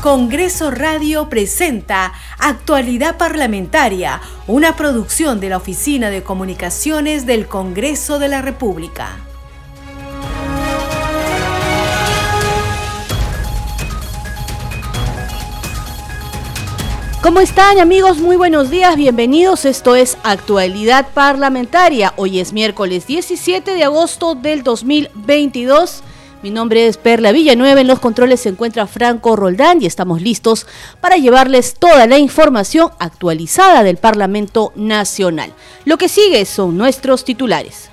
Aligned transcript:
Congreso 0.00 0.70
Radio 0.70 1.28
presenta 1.28 2.14
Actualidad 2.38 3.18
Parlamentaria, 3.18 4.22
una 4.46 4.74
producción 4.74 5.40
de 5.40 5.50
la 5.50 5.58
Oficina 5.58 6.08
de 6.08 6.22
Comunicaciones 6.22 7.26
del 7.26 7.46
Congreso 7.46 8.18
de 8.18 8.28
la 8.28 8.40
República. 8.40 9.18
¿Cómo 17.22 17.40
están 17.40 17.78
amigos? 17.78 18.20
Muy 18.20 18.36
buenos 18.36 18.70
días, 18.70 18.96
bienvenidos. 18.96 19.66
Esto 19.66 19.96
es 19.96 20.16
Actualidad 20.22 21.08
Parlamentaria. 21.12 22.14
Hoy 22.16 22.40
es 22.40 22.54
miércoles 22.54 23.06
17 23.06 23.74
de 23.74 23.84
agosto 23.84 24.34
del 24.34 24.62
2022. 24.62 26.02
Mi 26.42 26.50
nombre 26.50 26.86
es 26.86 26.96
Perla 26.96 27.32
Villanueva, 27.32 27.82
en 27.82 27.86
los 27.86 27.98
controles 27.98 28.40
se 28.40 28.48
encuentra 28.48 28.86
Franco 28.86 29.36
Roldán 29.36 29.82
y 29.82 29.86
estamos 29.86 30.22
listos 30.22 30.66
para 31.02 31.16
llevarles 31.16 31.74
toda 31.74 32.06
la 32.06 32.18
información 32.18 32.90
actualizada 32.98 33.82
del 33.82 33.98
Parlamento 33.98 34.72
Nacional. 34.74 35.52
Lo 35.84 35.98
que 35.98 36.08
sigue 36.08 36.46
son 36.46 36.78
nuestros 36.78 37.26
titulares. 37.26 37.89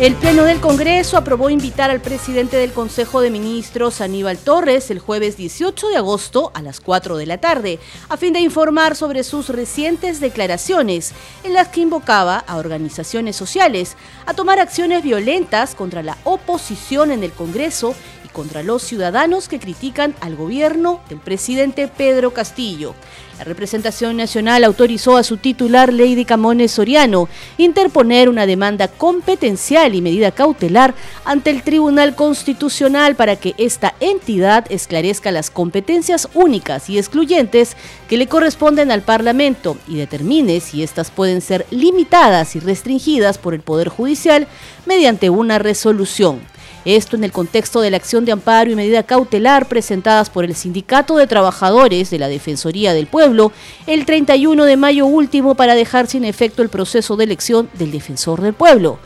El 0.00 0.14
Pleno 0.14 0.44
del 0.44 0.60
Congreso 0.60 1.18
aprobó 1.18 1.50
invitar 1.50 1.90
al 1.90 2.00
presidente 2.00 2.56
del 2.56 2.72
Consejo 2.72 3.20
de 3.20 3.30
Ministros, 3.30 4.00
Aníbal 4.00 4.38
Torres, 4.38 4.90
el 4.90 4.98
jueves 4.98 5.36
18 5.36 5.90
de 5.90 5.98
agosto 5.98 6.52
a 6.54 6.62
las 6.62 6.80
4 6.80 7.18
de 7.18 7.26
la 7.26 7.36
tarde, 7.36 7.78
a 8.08 8.16
fin 8.16 8.32
de 8.32 8.40
informar 8.40 8.96
sobre 8.96 9.24
sus 9.24 9.50
recientes 9.50 10.18
declaraciones 10.18 11.12
en 11.44 11.52
las 11.52 11.68
que 11.68 11.82
invocaba 11.82 12.38
a 12.38 12.56
organizaciones 12.56 13.36
sociales 13.36 13.98
a 14.24 14.32
tomar 14.32 14.58
acciones 14.58 15.02
violentas 15.02 15.74
contra 15.74 16.02
la 16.02 16.16
oposición 16.24 17.10
en 17.10 17.22
el 17.22 17.32
Congreso 17.32 17.94
contra 18.32 18.62
los 18.62 18.82
ciudadanos 18.82 19.48
que 19.48 19.58
critican 19.58 20.14
al 20.20 20.36
gobierno 20.36 21.00
del 21.08 21.18
presidente 21.18 21.88
Pedro 21.88 22.32
Castillo. 22.32 22.94
La 23.40 23.44
representación 23.44 24.18
nacional 24.18 24.64
autorizó 24.64 25.16
a 25.16 25.22
su 25.22 25.38
titular 25.38 25.94
Lady 25.94 26.26
Camones 26.26 26.72
Soriano 26.72 27.26
interponer 27.56 28.28
una 28.28 28.44
demanda 28.44 28.86
competencial 28.86 29.94
y 29.94 30.02
medida 30.02 30.30
cautelar 30.30 30.94
ante 31.24 31.48
el 31.48 31.62
Tribunal 31.62 32.14
Constitucional 32.14 33.16
para 33.16 33.36
que 33.36 33.54
esta 33.56 33.94
entidad 34.00 34.66
esclarezca 34.68 35.30
las 35.30 35.48
competencias 35.48 36.28
únicas 36.34 36.90
y 36.90 36.98
excluyentes 36.98 37.78
que 38.10 38.18
le 38.18 38.26
corresponden 38.26 38.90
al 38.90 39.00
Parlamento 39.00 39.78
y 39.88 39.96
determine 39.96 40.60
si 40.60 40.82
éstas 40.82 41.10
pueden 41.10 41.40
ser 41.40 41.64
limitadas 41.70 42.56
y 42.56 42.60
restringidas 42.60 43.38
por 43.38 43.54
el 43.54 43.60
Poder 43.60 43.88
Judicial 43.88 44.48
mediante 44.84 45.30
una 45.30 45.58
resolución. 45.58 46.40
Esto 46.84 47.16
en 47.16 47.24
el 47.24 47.32
contexto 47.32 47.82
de 47.82 47.90
la 47.90 47.98
acción 47.98 48.24
de 48.24 48.32
amparo 48.32 48.70
y 48.70 48.74
medida 48.74 49.02
cautelar 49.02 49.68
presentadas 49.68 50.30
por 50.30 50.46
el 50.46 50.54
Sindicato 50.54 51.16
de 51.16 51.26
Trabajadores 51.26 52.08
de 52.08 52.18
la 52.18 52.28
Defensoría 52.28 52.94
del 52.94 53.06
Pueblo 53.06 53.52
el 53.86 54.06
31 54.06 54.64
de 54.64 54.76
mayo 54.78 55.04
último 55.04 55.54
para 55.54 55.74
dejar 55.74 56.06
sin 56.06 56.24
efecto 56.24 56.62
el 56.62 56.70
proceso 56.70 57.16
de 57.16 57.24
elección 57.24 57.68
del 57.74 57.90
Defensor 57.90 58.40
del 58.40 58.54
Pueblo 58.54 58.98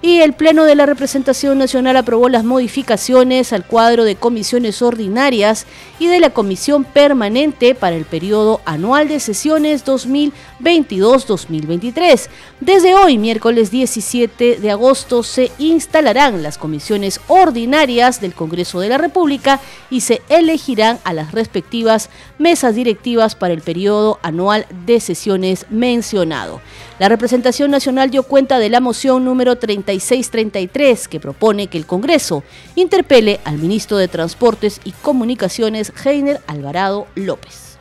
y 0.00 0.20
el 0.20 0.32
Pleno 0.32 0.64
de 0.64 0.74
la 0.74 0.86
Representación 0.86 1.58
Nacional 1.58 1.96
aprobó 1.96 2.28
las 2.28 2.44
modificaciones 2.44 3.52
al 3.52 3.64
cuadro 3.66 4.04
de 4.04 4.16
comisiones 4.16 4.82
ordinarias 4.82 5.66
y 5.98 6.06
de 6.06 6.20
la 6.20 6.30
comisión 6.30 6.84
permanente 6.84 7.74
para 7.74 7.96
el 7.96 8.04
periodo 8.04 8.60
anual 8.64 9.08
de 9.08 9.18
sesiones 9.20 9.84
2022-2023. 9.84 12.28
Desde 12.60 12.94
hoy, 12.94 13.18
miércoles 13.18 13.70
17 13.70 14.56
de 14.56 14.70
agosto, 14.70 15.22
se 15.22 15.50
instalarán 15.58 16.42
las 16.42 16.56
comisiones 16.58 17.20
ordinarias 17.28 18.20
del 18.20 18.34
Congreso 18.34 18.80
de 18.80 18.90
la 18.90 18.98
República 18.98 19.60
y 19.90 20.02
se 20.02 20.20
elegirán 20.28 20.98
a 21.04 21.12
las 21.12 21.32
respectivas 21.32 22.10
mesas 22.38 22.74
directivas 22.74 23.34
para 23.34 23.54
el 23.54 23.62
periodo 23.62 24.18
anual 24.22 24.66
de 24.86 25.00
sesiones 25.00 25.66
mencionado. 25.70 26.60
La 26.98 27.08
representación 27.08 27.70
nacional 27.70 28.10
dio 28.10 28.24
cuenta 28.24 28.58
de 28.58 28.70
la 28.70 28.80
moción 28.80 29.24
número 29.24 29.56
3633 29.56 31.06
que 31.06 31.20
propone 31.20 31.68
que 31.68 31.78
el 31.78 31.86
Congreso 31.86 32.42
interpele 32.74 33.38
al 33.44 33.58
ministro 33.58 33.98
de 33.98 34.08
Transportes 34.08 34.80
y 34.82 34.90
Comunicaciones, 34.90 35.92
Heiner 36.04 36.40
Alvarado 36.48 37.06
López. 37.14 37.78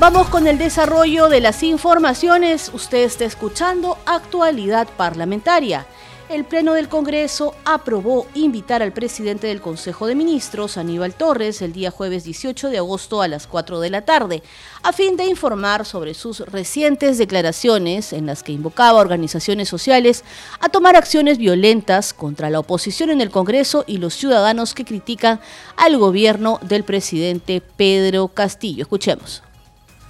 Vamos 0.00 0.28
con 0.28 0.48
el 0.48 0.58
desarrollo 0.58 1.28
de 1.28 1.40
las 1.40 1.62
informaciones. 1.62 2.68
Usted 2.74 3.04
está 3.04 3.26
escuchando 3.26 3.96
Actualidad 4.06 4.88
Parlamentaria 4.96 5.86
el 6.34 6.44
Pleno 6.44 6.74
del 6.74 6.88
Congreso 6.88 7.54
aprobó 7.64 8.26
invitar 8.34 8.82
al 8.82 8.92
presidente 8.92 9.46
del 9.46 9.60
Consejo 9.60 10.08
de 10.08 10.16
Ministros, 10.16 10.76
Aníbal 10.76 11.14
Torres, 11.14 11.62
el 11.62 11.72
día 11.72 11.92
jueves 11.92 12.24
18 12.24 12.70
de 12.70 12.78
agosto 12.78 13.22
a 13.22 13.28
las 13.28 13.46
4 13.46 13.78
de 13.78 13.90
la 13.90 14.04
tarde, 14.04 14.42
a 14.82 14.92
fin 14.92 15.16
de 15.16 15.26
informar 15.26 15.86
sobre 15.86 16.12
sus 16.12 16.40
recientes 16.40 17.18
declaraciones 17.18 18.12
en 18.12 18.26
las 18.26 18.42
que 18.42 18.50
invocaba 18.50 18.98
a 18.98 19.02
organizaciones 19.02 19.68
sociales 19.68 20.24
a 20.58 20.68
tomar 20.70 20.96
acciones 20.96 21.38
violentas 21.38 22.12
contra 22.12 22.50
la 22.50 22.58
oposición 22.58 23.10
en 23.10 23.20
el 23.20 23.30
Congreso 23.30 23.84
y 23.86 23.98
los 23.98 24.14
ciudadanos 24.14 24.74
que 24.74 24.84
critican 24.84 25.40
al 25.76 25.96
gobierno 25.98 26.58
del 26.62 26.82
presidente 26.82 27.62
Pedro 27.76 28.26
Castillo. 28.26 28.82
Escuchemos. 28.82 29.44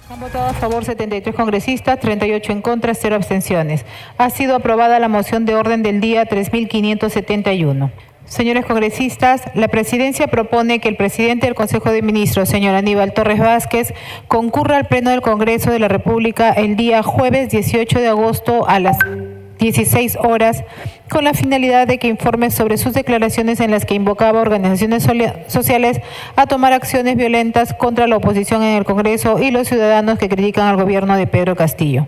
Han 0.07 0.19
votado 0.19 0.45
a 0.45 0.53
favor 0.53 0.85
73 0.85 1.35
congresistas, 1.35 1.99
38 1.99 2.51
en 2.51 2.61
contra, 2.61 2.93
0 2.93 3.15
abstenciones. 3.15 3.85
Ha 4.19 4.29
sido 4.29 4.55
aprobada 4.55 4.99
la 4.99 5.07
moción 5.07 5.45
de 5.45 5.55
orden 5.55 5.81
del 5.81 5.99
día 5.99 6.27
3571. 6.27 7.89
Señores 8.25 8.65
congresistas, 8.65 9.41
la 9.55 9.67
presidencia 9.67 10.27
propone 10.27 10.79
que 10.79 10.89
el 10.89 10.95
presidente 10.95 11.47
del 11.47 11.55
Consejo 11.55 11.89
de 11.89 12.03
Ministros, 12.03 12.49
señor 12.49 12.75
Aníbal 12.75 13.13
Torres 13.13 13.39
Vázquez, 13.39 13.95
concurra 14.27 14.77
al 14.77 14.87
Pleno 14.87 15.09
del 15.09 15.21
Congreso 15.21 15.71
de 15.71 15.79
la 15.79 15.87
República 15.87 16.51
el 16.51 16.75
día 16.75 17.01
jueves 17.01 17.49
18 17.49 17.99
de 17.99 18.07
agosto 18.07 18.67
a 18.67 18.79
las 18.79 18.97
16 19.57 20.17
horas 20.17 20.63
con 21.09 21.23
la 21.23 21.33
finalidad 21.33 21.87
de 21.87 21.97
que 21.97 22.07
informe 22.07 22.51
sobre 22.51 22.77
sus 22.77 22.93
declaraciones 22.93 23.59
en 23.59 23.71
las 23.71 23.85
que 23.85 23.93
invocaba 23.95 24.41
organizaciones 24.41 25.07
sociales 25.47 26.01
a 26.35 26.47
tomar 26.47 26.73
acciones 26.73 27.15
violentas 27.15 27.73
contra 27.73 28.07
la 28.07 28.17
oposición 28.17 28.63
en 28.63 28.77
el 28.77 28.85
Congreso 28.85 29.39
y 29.39 29.51
los 29.51 29.67
ciudadanos 29.67 30.19
que 30.19 30.29
critican 30.29 30.67
al 30.67 30.77
gobierno 30.77 31.15
de 31.15 31.27
Pedro 31.27 31.55
Castillo. 31.55 32.07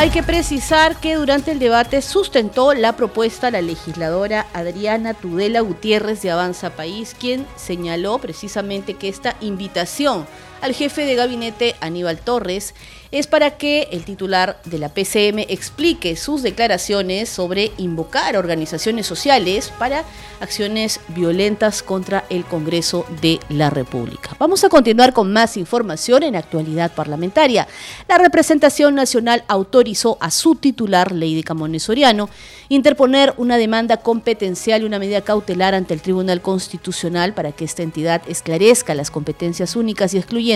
Hay 0.00 0.10
que 0.10 0.22
precisar 0.22 0.94
que 0.94 1.16
durante 1.16 1.50
el 1.50 1.58
debate 1.58 2.02
sustentó 2.02 2.72
la 2.72 2.92
propuesta 2.92 3.50
la 3.50 3.62
legisladora 3.62 4.46
Adriana 4.54 5.12
Tudela 5.12 5.60
Gutiérrez 5.60 6.22
de 6.22 6.30
Avanza 6.30 6.70
País, 6.70 7.16
quien 7.18 7.44
señaló 7.56 8.18
precisamente 8.18 8.94
que 8.94 9.08
esta 9.08 9.34
invitación 9.40 10.24
al 10.60 10.74
jefe 10.74 11.04
de 11.04 11.14
gabinete 11.14 11.76
Aníbal 11.80 12.18
Torres 12.18 12.74
es 13.10 13.26
para 13.26 13.52
que 13.52 13.88
el 13.90 14.04
titular 14.04 14.60
de 14.66 14.78
la 14.78 14.90
PCM 14.90 15.38
explique 15.48 16.14
sus 16.16 16.42
declaraciones 16.42 17.30
sobre 17.30 17.72
invocar 17.78 18.36
organizaciones 18.36 19.06
sociales 19.06 19.72
para 19.78 20.04
acciones 20.40 21.00
violentas 21.08 21.82
contra 21.82 22.24
el 22.28 22.44
Congreso 22.44 23.06
de 23.22 23.40
la 23.48 23.70
República. 23.70 24.36
Vamos 24.38 24.62
a 24.62 24.68
continuar 24.68 25.14
con 25.14 25.32
más 25.32 25.56
información 25.56 26.22
en 26.22 26.36
actualidad 26.36 26.92
parlamentaria. 26.94 27.66
La 28.08 28.18
representación 28.18 28.94
nacional 28.94 29.42
autorizó 29.48 30.18
a 30.20 30.30
su 30.30 30.54
titular, 30.54 31.12
Lady 31.12 31.42
Camones 31.42 31.84
Soriano, 31.84 32.28
interponer 32.68 33.32
una 33.38 33.56
demanda 33.56 33.96
competencial 33.96 34.82
y 34.82 34.84
una 34.84 34.98
medida 34.98 35.22
cautelar 35.22 35.74
ante 35.74 35.94
el 35.94 36.02
Tribunal 36.02 36.42
Constitucional 36.42 37.32
para 37.32 37.52
que 37.52 37.64
esta 37.64 37.82
entidad 37.82 38.20
esclarezca 38.28 38.94
las 38.94 39.10
competencias 39.10 39.76
únicas 39.76 40.12
y 40.12 40.18
excluyentes 40.18 40.47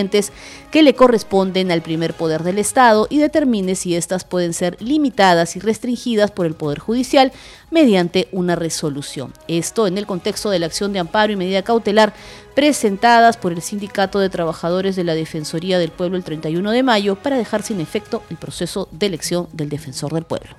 que 0.71 0.83
le 0.83 0.95
corresponden 0.95 1.71
al 1.71 1.81
primer 1.81 2.13
poder 2.13 2.43
del 2.43 2.57
Estado 2.57 3.07
y 3.09 3.19
determine 3.19 3.75
si 3.75 3.95
éstas 3.95 4.23
pueden 4.23 4.53
ser 4.53 4.75
limitadas 4.81 5.55
y 5.55 5.59
restringidas 5.59 6.31
por 6.31 6.45
el 6.45 6.55
Poder 6.55 6.79
Judicial 6.79 7.31
mediante 7.69 8.27
una 8.31 8.55
resolución. 8.55 9.33
Esto 9.47 9.87
en 9.87 9.97
el 9.97 10.05
contexto 10.05 10.49
de 10.49 10.59
la 10.59 10.65
acción 10.65 10.93
de 10.93 10.99
amparo 10.99 11.31
y 11.31 11.35
medida 11.35 11.61
cautelar 11.61 12.13
presentadas 12.55 13.37
por 13.37 13.51
el 13.51 13.61
Sindicato 13.61 14.19
de 14.19 14.29
Trabajadores 14.29 14.95
de 14.95 15.03
la 15.03 15.15
Defensoría 15.15 15.79
del 15.79 15.91
Pueblo 15.91 16.17
el 16.17 16.23
31 16.23 16.71
de 16.71 16.83
mayo 16.83 17.15
para 17.15 17.37
dejar 17.37 17.63
sin 17.63 17.79
efecto 17.81 18.23
el 18.29 18.37
proceso 18.37 18.87
de 18.91 19.05
elección 19.05 19.47
del 19.53 19.69
Defensor 19.69 20.13
del 20.13 20.23
Pueblo. 20.23 20.55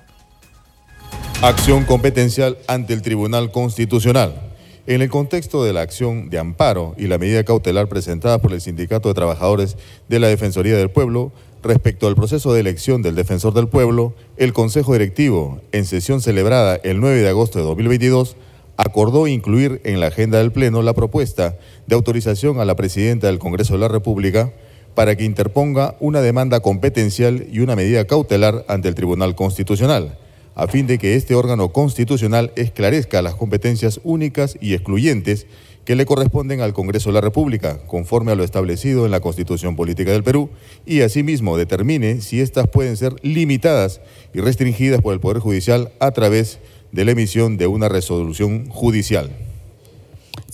Acción 1.41 1.83
competencial 1.85 2.57
ante 2.67 2.93
el 2.93 3.01
Tribunal 3.01 3.51
Constitucional. 3.51 4.44
En 4.87 5.01
el 5.01 5.09
contexto 5.09 5.63
de 5.63 5.73
la 5.73 5.81
acción 5.81 6.29
de 6.29 6.37
amparo 6.37 6.93
y 6.97 7.07
la 7.07 7.17
medida 7.17 7.43
cautelar 7.43 7.87
presentada 7.87 8.37
por 8.37 8.53
el 8.53 8.61
Sindicato 8.61 9.09
de 9.09 9.15
Trabajadores 9.15 9.77
de 10.07 10.19
la 10.19 10.27
Defensoría 10.27 10.77
del 10.77 10.89
Pueblo, 10.89 11.31
Respecto 11.65 12.05
al 12.05 12.13
proceso 12.13 12.53
de 12.53 12.59
elección 12.59 13.01
del 13.01 13.15
defensor 13.15 13.51
del 13.55 13.67
pueblo, 13.67 14.13
el 14.37 14.53
Consejo 14.53 14.93
Directivo, 14.93 15.61
en 15.71 15.85
sesión 15.85 16.21
celebrada 16.21 16.75
el 16.83 16.99
9 16.99 17.23
de 17.23 17.29
agosto 17.29 17.57
de 17.57 17.65
2022, 17.65 18.37
acordó 18.77 19.25
incluir 19.25 19.81
en 19.83 19.99
la 19.99 20.05
agenda 20.05 20.37
del 20.37 20.51
Pleno 20.51 20.83
la 20.83 20.93
propuesta 20.93 21.57
de 21.87 21.95
autorización 21.95 22.59
a 22.59 22.65
la 22.65 22.75
Presidenta 22.75 23.25
del 23.25 23.39
Congreso 23.39 23.73
de 23.73 23.79
la 23.79 23.87
República 23.87 24.53
para 24.93 25.15
que 25.15 25.23
interponga 25.23 25.95
una 25.99 26.21
demanda 26.21 26.59
competencial 26.59 27.47
y 27.51 27.61
una 27.61 27.75
medida 27.75 28.05
cautelar 28.05 28.63
ante 28.67 28.87
el 28.87 28.93
Tribunal 28.93 29.33
Constitucional, 29.33 30.19
a 30.55 30.67
fin 30.67 30.87
de 30.87 30.97
que 30.97 31.15
este 31.15 31.35
órgano 31.35 31.69
constitucional 31.69 32.51
esclarezca 32.55 33.21
las 33.21 33.35
competencias 33.35 33.99
únicas 34.03 34.57
y 34.61 34.73
excluyentes 34.73 35.47
que 35.83 35.95
le 35.95 36.05
corresponden 36.05 36.61
al 36.61 36.73
Congreso 36.73 37.09
de 37.09 37.13
la 37.13 37.21
República, 37.21 37.77
conforme 37.85 38.31
a 38.31 38.35
lo 38.35 38.43
establecido 38.43 39.05
en 39.05 39.11
la 39.11 39.19
Constitución 39.19 39.75
Política 39.75 40.11
del 40.11 40.23
Perú, 40.23 40.49
y 40.85 41.01
asimismo 41.01 41.57
determine 41.57 42.21
si 42.21 42.41
éstas 42.41 42.67
pueden 42.67 42.97
ser 42.97 43.13
limitadas 43.21 44.01
y 44.33 44.39
restringidas 44.39 45.01
por 45.01 45.13
el 45.13 45.19
Poder 45.19 45.39
Judicial 45.39 45.91
a 45.99 46.11
través 46.11 46.59
de 46.91 47.05
la 47.05 47.11
emisión 47.11 47.57
de 47.57 47.67
una 47.67 47.87
resolución 47.87 48.67
judicial. 48.69 49.44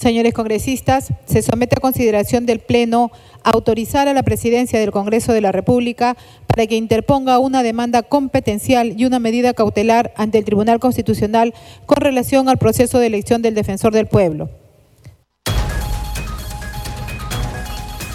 Señores 0.01 0.33
congresistas, 0.33 1.13
se 1.25 1.43
somete 1.43 1.75
a 1.77 1.79
consideración 1.79 2.47
del 2.47 2.57
Pleno 2.57 3.11
autorizar 3.43 4.07
a 4.07 4.15
la 4.15 4.23
Presidencia 4.23 4.79
del 4.79 4.89
Congreso 4.89 5.31
de 5.31 5.41
la 5.41 5.51
República 5.51 6.17
para 6.47 6.65
que 6.65 6.75
interponga 6.75 7.37
una 7.37 7.61
demanda 7.61 8.01
competencial 8.01 8.99
y 8.99 9.05
una 9.05 9.19
medida 9.19 9.53
cautelar 9.53 10.11
ante 10.17 10.39
el 10.39 10.45
Tribunal 10.45 10.79
Constitucional 10.79 11.53
con 11.85 11.97
relación 11.97 12.49
al 12.49 12.57
proceso 12.57 12.97
de 12.97 13.05
elección 13.05 13.43
del 13.43 13.53
Defensor 13.53 13.93
del 13.93 14.07
Pueblo. 14.07 14.49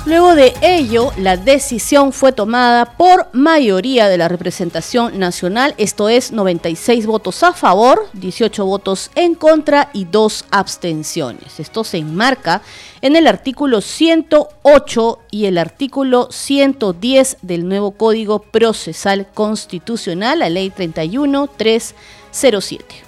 Luego 0.07 0.35
de 0.37 0.55
ello, 0.63 1.13
la 1.19 1.37
decisión 1.37 2.13
fue 2.13 2.31
tomada 2.31 2.97
por 2.97 3.27
mayoría 3.33 4.09
de 4.09 4.17
la 4.17 4.29
representación 4.29 5.19
nacional, 5.19 5.75
esto 5.79 6.09
es 6.09 6.31
96 6.31 7.07
votos 7.07 7.43
a 7.43 7.53
favor, 7.53 8.09
18 8.13 8.65
votos 8.65 9.11
en 9.17 9.35
contra 9.35 9.91
y 9.93 10.05
2 10.05 10.45
abstenciones. 10.53 11.59
Esto 11.59 11.83
se 11.83 11.99
enmarca 11.99 12.63
en 13.01 13.17
el 13.17 13.27
artículo 13.27 13.81
108 13.81 15.19
y 15.33 15.47
el 15.47 15.59
artículo 15.59 16.29
110 16.31 17.39
del 17.43 17.69
nuevo 17.69 17.91
Código 17.91 18.39
Procesal 18.39 19.27
Constitucional, 19.35 20.39
la 20.39 20.49
Ley 20.49 20.71
31307. 20.71 23.06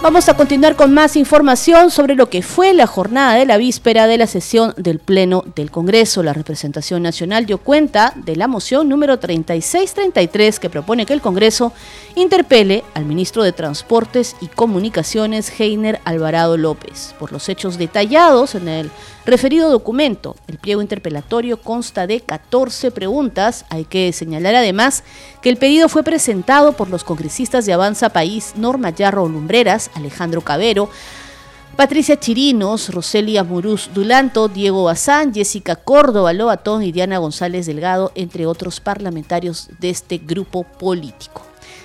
Vamos 0.00 0.28
a 0.28 0.34
continuar 0.34 0.76
con 0.76 0.94
más 0.94 1.16
información 1.16 1.90
sobre 1.90 2.14
lo 2.14 2.30
que 2.30 2.40
fue 2.40 2.72
la 2.72 2.86
jornada 2.86 3.34
de 3.34 3.44
la 3.44 3.56
víspera 3.56 4.06
de 4.06 4.16
la 4.16 4.28
sesión 4.28 4.72
del 4.76 5.00
Pleno 5.00 5.42
del 5.56 5.72
Congreso. 5.72 6.22
La 6.22 6.32
representación 6.32 7.02
nacional 7.02 7.46
dio 7.46 7.58
cuenta 7.58 8.12
de 8.14 8.36
la 8.36 8.46
moción 8.46 8.88
número 8.88 9.18
3633 9.18 10.60
que 10.60 10.70
propone 10.70 11.04
que 11.04 11.14
el 11.14 11.20
Congreso 11.20 11.72
interpele 12.14 12.84
al 12.94 13.06
ministro 13.06 13.42
de 13.42 13.50
Transportes 13.50 14.36
y 14.40 14.46
Comunicaciones, 14.46 15.52
Heiner 15.58 16.00
Alvarado 16.04 16.56
López, 16.56 17.16
por 17.18 17.32
los 17.32 17.48
hechos 17.48 17.76
detallados 17.76 18.54
en 18.54 18.68
el 18.68 18.92
referido 19.28 19.68
documento. 19.68 20.36
El 20.46 20.58
pliego 20.58 20.80
interpelatorio 20.80 21.60
consta 21.60 22.06
de 22.06 22.20
14 22.20 22.90
preguntas. 22.92 23.66
Hay 23.68 23.84
que 23.84 24.12
señalar 24.12 24.54
además 24.54 25.04
que 25.42 25.50
el 25.50 25.58
pedido 25.58 25.88
fue 25.88 26.02
presentado 26.02 26.72
por 26.72 26.88
los 26.88 27.04
congresistas 27.04 27.66
de 27.66 27.74
Avanza 27.74 28.08
País, 28.08 28.54
Norma 28.56 28.90
Yarro 28.90 29.28
Lumbreras, 29.28 29.87
Alejandro 29.94 30.40
Cabero, 30.40 30.88
Patricia 31.78 32.18
Chirinos, 32.18 32.92
Roselia 32.92 33.44
Muruz 33.44 33.90
Dulanto, 33.94 34.48
Diego 34.48 34.82
Bazán, 34.82 35.32
Jessica 35.32 35.76
Córdoba 35.76 36.32
Lobatón 36.32 36.82
y 36.82 36.90
Diana 36.90 37.18
González 37.18 37.66
Delgado, 37.66 38.10
entre 38.16 38.46
otros 38.46 38.80
parlamentarios 38.80 39.68
de 39.78 39.90
este 39.90 40.18
grupo 40.18 40.64
político. 40.64 41.42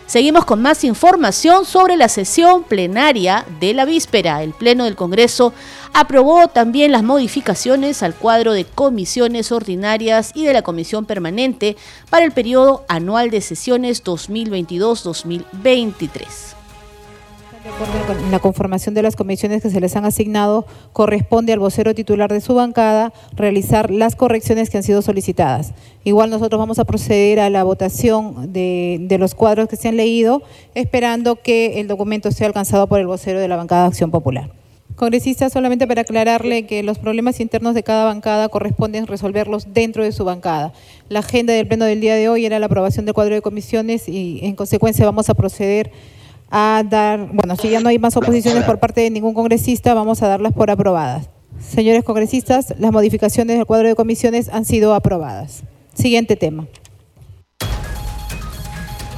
Seguimos 0.07 0.45
con 0.45 0.59
más 0.61 0.83
información 0.83 1.65
sobre 1.65 1.95
la 1.95 2.09
sesión 2.09 2.63
plenaria 2.63 3.45
de 3.59 3.75
la 3.75 3.85
víspera. 3.85 4.41
El 4.41 4.53
Pleno 4.53 4.85
del 4.85 4.95
Congreso 4.95 5.53
aprobó 5.93 6.47
también 6.47 6.91
las 6.91 7.03
modificaciones 7.03 8.01
al 8.03 8.15
cuadro 8.15 8.53
de 8.53 8.65
comisiones 8.65 9.51
ordinarias 9.51 10.31
y 10.33 10.45
de 10.45 10.53
la 10.53 10.63
comisión 10.63 11.05
permanente 11.05 11.77
para 12.09 12.25
el 12.25 12.31
periodo 12.31 12.83
anual 12.87 13.29
de 13.29 13.41
sesiones 13.41 14.03
2022-2023 14.03 16.62
la 18.29 18.39
conformación 18.39 18.93
de 18.93 19.01
las 19.01 19.15
comisiones 19.15 19.61
que 19.61 19.69
se 19.69 19.79
les 19.79 19.95
han 19.95 20.05
asignado, 20.05 20.65
corresponde 20.91 21.53
al 21.53 21.59
vocero 21.59 21.95
titular 21.95 22.31
de 22.31 22.41
su 22.41 22.53
bancada 22.55 23.13
realizar 23.35 23.91
las 23.91 24.15
correcciones 24.15 24.69
que 24.69 24.77
han 24.77 24.83
sido 24.83 25.01
solicitadas. 25.01 25.73
Igual 26.03 26.29
nosotros 26.29 26.59
vamos 26.59 26.79
a 26.79 26.85
proceder 26.85 27.39
a 27.39 27.49
la 27.49 27.63
votación 27.63 28.51
de, 28.51 29.15
los 29.19 29.35
cuadros 29.35 29.69
que 29.69 29.75
se 29.75 29.87
han 29.87 29.97
leído, 29.97 30.41
esperando 30.75 31.37
que 31.37 31.79
el 31.79 31.87
documento 31.87 32.31
sea 32.31 32.47
alcanzado 32.47 32.87
por 32.87 32.99
el 32.99 33.07
vocero 33.07 33.39
de 33.39 33.47
la 33.47 33.55
bancada 33.55 33.83
de 33.83 33.87
Acción 33.87 34.11
Popular. 34.11 34.51
Congresista, 34.95 35.49
solamente 35.49 35.87
para 35.87 36.01
aclararle 36.01 36.67
que 36.67 36.83
los 36.83 36.99
problemas 36.99 37.39
internos 37.39 37.73
de 37.73 37.81
cada 37.81 38.05
bancada 38.05 38.47
corresponden 38.49 39.07
resolverlos 39.07 39.73
dentro 39.73 40.03
de 40.03 40.11
su 40.11 40.23
bancada. 40.23 40.71
La 41.09 41.19
agenda 41.19 41.53
del 41.53 41.67
pleno 41.67 41.85
del 41.85 41.99
día 41.99 42.15
de 42.15 42.29
hoy 42.29 42.45
era 42.45 42.59
la 42.59 42.67
aprobación 42.67 43.05
del 43.05 43.15
cuadro 43.15 43.33
de 43.33 43.41
comisiones 43.41 44.07
y 44.07 44.39
en 44.43 44.55
consecuencia 44.55 45.05
vamos 45.05 45.29
a 45.29 45.33
proceder 45.33 45.91
a 46.55 46.83
dar, 46.87 47.29
bueno, 47.33 47.55
si 47.55 47.71
ya 47.71 47.79
no 47.79 47.89
hay 47.89 47.97
más 47.97 48.15
oposiciones 48.15 48.63
por 48.63 48.79
parte 48.79 49.01
de 49.01 49.09
ningún 49.09 49.33
congresista, 49.33 49.95
vamos 49.95 50.21
a 50.21 50.27
darlas 50.27 50.53
por 50.53 50.69
aprobadas. 50.69 51.27
Señores 51.59 52.03
congresistas, 52.03 52.75
las 52.77 52.91
modificaciones 52.91 53.57
del 53.57 53.65
cuadro 53.65 53.87
de 53.87 53.95
comisiones 53.95 54.49
han 54.49 54.63
sido 54.63 54.93
aprobadas. 54.93 55.63
Siguiente 55.95 56.35
tema. 56.35 56.67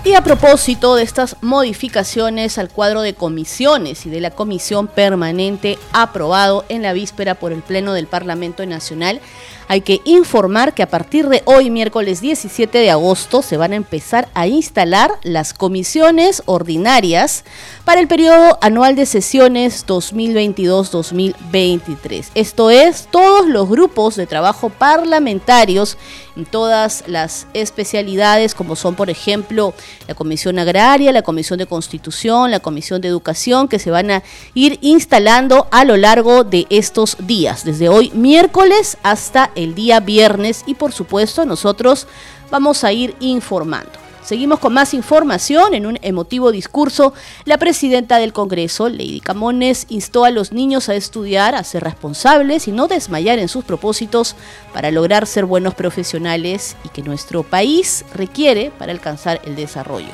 Y 0.06 0.14
a 0.14 0.22
propósito 0.22 0.96
de 0.96 1.04
estas 1.04 1.36
modificaciones 1.42 2.58
al 2.58 2.70
cuadro 2.70 3.02
de 3.02 3.16
comisiones 3.16 4.06
y 4.06 4.10
de 4.10 4.22
la 4.22 4.32
comisión 4.32 4.88
permanente 4.88 5.78
aprobado 5.92 6.64
en 6.70 6.84
la 6.84 6.94
víspera 6.94 7.36
por 7.36 7.52
el 7.52 7.64
Pleno 7.64 7.92
del 7.92 8.08
Parlamento 8.08 8.66
Nacional, 8.66 9.20
hay 9.68 9.82
que 9.82 10.02
informar 10.06 10.74
que 10.74 10.82
a 10.84 10.90
partir 10.90 11.28
de 11.30 11.44
hoy, 11.46 11.70
miércoles 11.70 12.20
17 12.22 12.78
de 12.78 12.92
agosto, 12.92 13.42
se 13.42 13.58
van 13.58 13.74
a 13.74 13.76
empezar 13.76 14.30
a 14.34 14.48
instalar 14.48 15.12
las 15.24 15.54
comisiones 15.54 16.44
ordinarias 16.46 17.44
para 17.84 18.00
el 18.02 18.08
periodo 18.08 18.58
anual 18.62 18.96
de 18.96 19.06
sesiones 19.06 19.86
2022-2023. 19.88 22.28
Esto 22.36 22.70
es, 22.70 23.10
todos 23.10 23.48
los 23.48 23.68
grupos 23.70 24.16
de 24.16 24.28
trabajo 24.28 24.70
parlamentarios 24.70 25.96
en 25.96 26.25
todas 26.44 27.06
las 27.08 27.48
especialidades, 27.54 28.54
como 28.54 28.76
son, 28.76 28.96
por 28.96 29.10
ejemplo, 29.10 29.74
la 30.10 30.16
Comisión 30.16 30.60
Agraria, 30.60 31.14
la 31.14 31.22
Comisión 31.22 31.58
de 31.58 31.66
Constitución, 31.66 32.52
la 32.52 32.60
Comisión 32.60 33.00
de 33.00 33.08
Educación, 33.08 33.70
que 33.70 33.80
se 33.80 33.92
van 33.92 34.12
a 34.12 34.24
ir 34.54 34.78
instalando 34.82 35.68
a 35.72 35.86
lo 35.86 35.96
largo 35.96 36.44
de 36.44 36.68
estos 36.70 37.16
días, 37.20 37.64
desde 37.64 37.88
hoy 37.88 38.12
miércoles 38.14 38.98
hasta 39.04 39.52
el 39.56 39.76
día 39.76 40.02
viernes 40.02 40.64
y 40.68 40.74
por 40.74 40.92
supuesto 40.92 41.46
nosotros 41.46 42.08
vamos 42.52 42.84
a 42.84 42.92
ir 42.92 43.16
informando. 43.22 44.05
Seguimos 44.26 44.58
con 44.58 44.74
más 44.74 44.96
información. 44.96 45.76
En 45.76 45.86
un 45.86 46.00
emotivo 46.02 46.52
discurso, 46.52 47.14
la 47.46 47.60
presidenta 47.60 48.18
del 48.18 48.34
Congreso, 48.34 48.90
Lady 48.90 49.20
Camones, 49.20 49.86
instó 49.90 50.26
a 50.26 50.32
los 50.32 50.52
niños 50.52 50.90
a 50.90 50.96
estudiar, 50.96 51.54
a 51.54 51.64
ser 51.64 51.84
responsables 51.84 52.68
y 52.68 52.72
no 52.72 52.88
desmayar 52.88 53.38
en 53.38 53.48
sus 53.48 53.64
propósitos 53.64 54.36
para 54.74 54.90
lograr 54.90 55.28
ser 55.28 55.46
buenos 55.46 55.76
profesionales 55.76 56.76
y 56.84 56.90
que 56.90 57.04
nuestro 57.04 57.44
país 57.44 58.04
requiere 58.16 58.72
para 58.72 58.92
alcanzar 58.92 59.42
el 59.46 59.56
desarrollo 59.56 60.10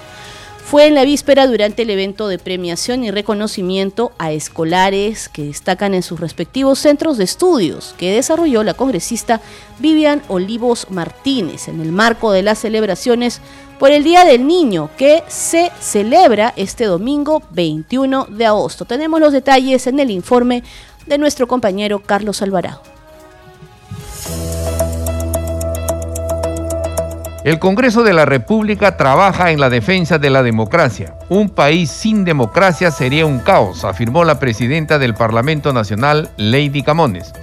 fue 0.71 0.87
en 0.87 0.95
la 0.95 1.03
víspera 1.03 1.47
durante 1.47 1.81
el 1.81 1.89
evento 1.89 2.29
de 2.29 2.39
premiación 2.39 3.03
y 3.03 3.11
reconocimiento 3.11 4.13
a 4.17 4.31
escolares 4.31 5.27
que 5.27 5.43
destacan 5.43 5.93
en 5.93 6.01
sus 6.01 6.21
respectivos 6.21 6.79
centros 6.79 7.17
de 7.17 7.25
estudios 7.25 7.93
que 7.97 8.13
desarrolló 8.13 8.63
la 8.63 8.73
congresista 8.73 9.41
Vivian 9.79 10.21
Olivos 10.29 10.87
Martínez 10.89 11.67
en 11.67 11.81
el 11.81 11.91
marco 11.91 12.31
de 12.31 12.43
las 12.43 12.59
celebraciones 12.59 13.41
por 13.81 13.89
el 13.91 14.03
Día 14.03 14.25
del 14.25 14.45
Niño 14.45 14.91
que 14.95 15.23
se 15.27 15.71
celebra 15.79 16.53
este 16.55 16.85
domingo 16.85 17.41
21 17.49 18.27
de 18.29 18.45
agosto. 18.45 18.85
Tenemos 18.85 19.19
los 19.19 19.33
detalles 19.33 19.87
en 19.87 19.99
el 19.99 20.11
informe 20.11 20.61
de 21.07 21.17
nuestro 21.17 21.47
compañero 21.47 21.97
Carlos 21.97 22.43
Alvarado. 22.43 22.83
El 27.43 27.57
Congreso 27.57 28.03
de 28.03 28.13
la 28.13 28.25
República 28.25 28.97
trabaja 28.97 29.49
en 29.49 29.59
la 29.59 29.71
defensa 29.71 30.19
de 30.19 30.29
la 30.29 30.43
democracia. 30.43 31.15
Un 31.29 31.49
país 31.49 31.89
sin 31.89 32.23
democracia 32.23 32.91
sería 32.91 33.25
un 33.25 33.39
caos, 33.39 33.83
afirmó 33.83 34.23
la 34.23 34.37
presidenta 34.37 34.99
del 34.99 35.15
Parlamento 35.15 35.73
Nacional, 35.73 36.29
Lady 36.37 36.83
Camones. 36.83 37.33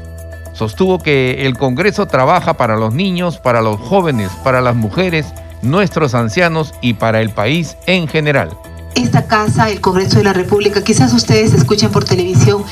Sostuvo 0.52 1.00
que 1.00 1.47
el 1.47 1.59
Congreso 1.59 2.07
trabaja 2.07 2.54
para 2.54 2.76
los 2.76 2.95
niños, 2.95 3.38
para 3.38 3.61
los 3.61 3.80
jóvenes, 3.80 4.30
para 4.45 4.61
las 4.61 4.76
mujeres, 4.76 5.35
nuestros 5.62 6.15
ancianos 6.15 6.75
y 6.81 6.95
para 6.95 7.21
el 7.21 7.31
país 7.31 7.77
en 7.87 8.09
general 8.09 8.57
esta 9.03 9.27
casa, 9.27 9.71
el 9.71 9.81
Congreso 9.81 10.19
de 10.19 10.25
la 10.25 10.33
República, 10.33 10.83
quizás 10.83 11.12
ustedes 11.12 11.53
escuchen 11.53 11.91
por 11.91 12.05
televisión 12.05 12.65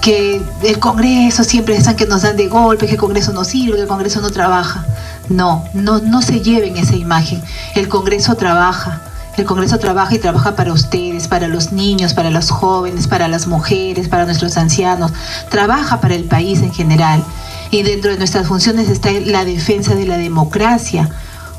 que 0.00 0.40
el 0.62 0.78
Congreso 0.78 1.44
siempre 1.44 1.76
están 1.76 1.96
que 1.96 2.06
nos 2.06 2.22
dan 2.22 2.36
de 2.36 2.48
golpe, 2.48 2.86
que 2.86 2.92
el 2.92 2.98
Congreso 2.98 3.32
no 3.32 3.44
sirve, 3.44 3.76
que 3.76 3.82
el 3.82 3.88
Congreso 3.88 4.20
no 4.20 4.30
trabaja. 4.30 4.86
No, 5.28 5.64
no, 5.74 5.98
no 5.98 6.22
se 6.22 6.40
lleven 6.40 6.76
esa 6.76 6.96
imagen. 6.96 7.42
El 7.74 7.88
Congreso 7.88 8.36
trabaja. 8.36 9.02
El 9.36 9.44
Congreso 9.44 9.78
trabaja 9.78 10.14
y 10.14 10.18
trabaja 10.18 10.56
para 10.56 10.72
ustedes, 10.72 11.28
para 11.28 11.46
los 11.46 11.72
niños, 11.72 12.14
para 12.14 12.30
los 12.30 12.50
jóvenes, 12.50 13.06
para 13.06 13.28
las 13.28 13.46
mujeres, 13.46 14.08
para 14.08 14.24
nuestros 14.24 14.56
ancianos. 14.56 15.12
Trabaja 15.50 16.00
para 16.00 16.14
el 16.14 16.24
país 16.24 16.62
en 16.62 16.72
general. 16.72 17.22
Y 17.70 17.82
dentro 17.82 18.12
de 18.12 18.16
nuestras 18.16 18.46
funciones 18.46 18.88
está 18.88 19.10
la 19.12 19.44
defensa 19.44 19.94
de 19.94 20.06
la 20.06 20.16
democracia. 20.16 21.10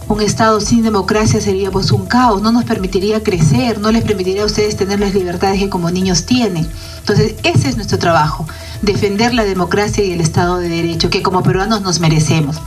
Un 0.09 0.21
Estado 0.21 0.61
sin 0.61 0.83
democracia 0.83 1.41
sería 1.41 1.69
pues 1.69 1.91
un 1.91 2.05
caos, 2.05 2.41
no 2.41 2.53
nos 2.53 2.63
permitiría 2.63 3.21
crecer, 3.21 3.79
no 3.79 3.91
les 3.91 4.05
permitiría 4.05 4.43
a 4.43 4.45
ustedes 4.45 4.77
tener 4.77 5.01
las 5.01 5.13
libertades 5.13 5.59
que 5.59 5.69
como 5.69 5.91
niños 5.91 6.25
tienen. 6.25 6.65
Entonces, 6.99 7.35
ese 7.43 7.67
es 7.67 7.75
nuestro 7.75 7.99
trabajo, 7.99 8.47
defender 8.81 9.33
la 9.33 9.43
democracia 9.43 10.05
y 10.05 10.13
el 10.13 10.21
Estado 10.21 10.59
de 10.59 10.69
Derecho, 10.69 11.09
que 11.09 11.21
como 11.21 11.43
peruanos 11.43 11.81
nos 11.81 11.99
merecemos. 11.99 12.61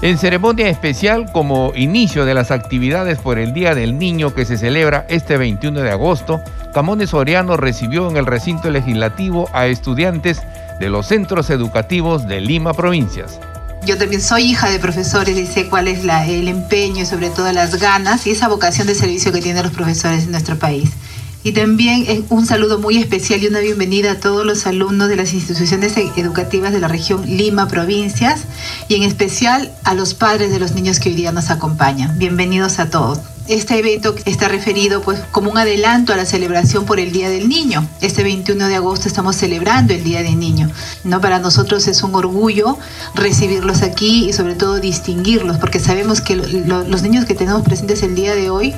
En 0.00 0.16
ceremonia 0.16 0.68
especial 0.68 1.30
como 1.30 1.72
inicio 1.74 2.24
de 2.24 2.32
las 2.32 2.50
actividades 2.50 3.18
por 3.18 3.38
el 3.38 3.52
Día 3.52 3.74
del 3.74 3.98
Niño 3.98 4.32
que 4.32 4.46
se 4.46 4.56
celebra 4.56 5.04
este 5.10 5.36
21 5.36 5.80
de 5.80 5.90
agosto, 5.90 6.40
Camones 6.72 7.10
Soriano 7.10 7.58
recibió 7.58 8.08
en 8.08 8.16
el 8.16 8.24
recinto 8.24 8.70
legislativo 8.70 9.50
a 9.52 9.66
estudiantes 9.66 10.40
de 10.80 10.88
los 10.88 11.06
centros 11.06 11.50
educativos 11.50 12.26
de 12.26 12.40
Lima 12.40 12.72
Provincias. 12.72 13.40
Yo 13.88 13.96
también 13.96 14.20
soy 14.20 14.42
hija 14.42 14.68
de 14.68 14.78
profesores 14.78 15.38
y 15.38 15.46
sé 15.46 15.70
cuál 15.70 15.88
es 15.88 16.00
el 16.04 16.48
empeño 16.48 17.04
y 17.04 17.06
sobre 17.06 17.30
todo 17.30 17.50
las 17.52 17.80
ganas 17.80 18.26
y 18.26 18.30
esa 18.32 18.46
vocación 18.46 18.86
de 18.86 18.94
servicio 18.94 19.32
que 19.32 19.40
tienen 19.40 19.62
los 19.62 19.72
profesores 19.72 20.24
en 20.24 20.30
nuestro 20.30 20.58
país. 20.58 20.90
Y 21.42 21.52
también 21.52 22.26
un 22.28 22.44
saludo 22.44 22.78
muy 22.78 22.98
especial 22.98 23.42
y 23.42 23.46
una 23.46 23.60
bienvenida 23.60 24.10
a 24.12 24.20
todos 24.20 24.44
los 24.44 24.66
alumnos 24.66 25.08
de 25.08 25.16
las 25.16 25.32
instituciones 25.32 25.96
e-, 25.96 26.12
educativas 26.18 26.74
de 26.74 26.80
la 26.80 26.88
región 26.88 27.24
Lima, 27.24 27.66
provincias, 27.66 28.42
y 28.88 28.96
en 28.96 29.04
especial 29.04 29.72
a 29.84 29.94
los 29.94 30.12
padres 30.12 30.50
de 30.50 30.58
los 30.58 30.72
niños 30.72 31.00
que 31.00 31.08
hoy 31.08 31.14
día 31.14 31.32
nos 31.32 31.48
acompañan. 31.48 32.18
Bienvenidos 32.18 32.80
a 32.80 32.90
todos. 32.90 33.20
Este 33.48 33.78
evento 33.78 34.14
está 34.26 34.46
referido 34.46 35.00
pues 35.00 35.20
como 35.30 35.50
un 35.50 35.56
adelanto 35.56 36.12
a 36.12 36.16
la 36.16 36.26
celebración 36.26 36.84
por 36.84 37.00
el 37.00 37.12
Día 37.12 37.30
del 37.30 37.48
Niño. 37.48 37.88
Este 38.02 38.22
21 38.22 38.66
de 38.66 38.74
agosto 38.74 39.08
estamos 39.08 39.36
celebrando 39.36 39.94
el 39.94 40.04
Día 40.04 40.22
del 40.22 40.38
Niño. 40.38 40.70
¿no? 41.04 41.22
Para 41.22 41.38
nosotros 41.38 41.86
es 41.88 42.02
un 42.02 42.14
orgullo 42.14 42.76
recibirlos 43.14 43.80
aquí 43.80 44.28
y 44.28 44.34
sobre 44.34 44.54
todo 44.54 44.80
distinguirlos, 44.80 45.56
porque 45.56 45.80
sabemos 45.80 46.20
que 46.20 46.36
los 46.36 47.02
niños 47.02 47.24
que 47.24 47.34
tenemos 47.34 47.62
presentes 47.62 48.02
el 48.02 48.14
día 48.14 48.34
de 48.34 48.50
hoy 48.50 48.74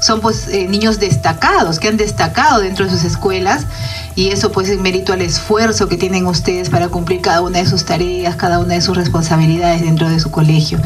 son 0.00 0.20
pues 0.20 0.46
eh, 0.46 0.68
niños 0.68 1.00
destacados, 1.00 1.80
que 1.80 1.88
han 1.88 1.96
destacado 1.96 2.60
dentro 2.60 2.84
de 2.84 2.92
sus 2.92 3.02
escuelas 3.02 3.66
y 4.14 4.28
eso 4.28 4.52
pues 4.52 4.68
es 4.68 4.78
mérito 4.78 5.12
al 5.12 5.22
esfuerzo 5.22 5.88
que 5.88 5.96
tienen 5.96 6.26
ustedes 6.26 6.70
para 6.70 6.88
cumplir 6.88 7.22
cada 7.22 7.40
una 7.40 7.58
de 7.58 7.66
sus 7.66 7.84
tareas, 7.84 8.36
cada 8.36 8.60
una 8.60 8.74
de 8.74 8.82
sus 8.82 8.96
responsabilidades 8.96 9.82
dentro 9.82 10.08
de 10.08 10.20
su 10.20 10.30
colegio. 10.30 10.78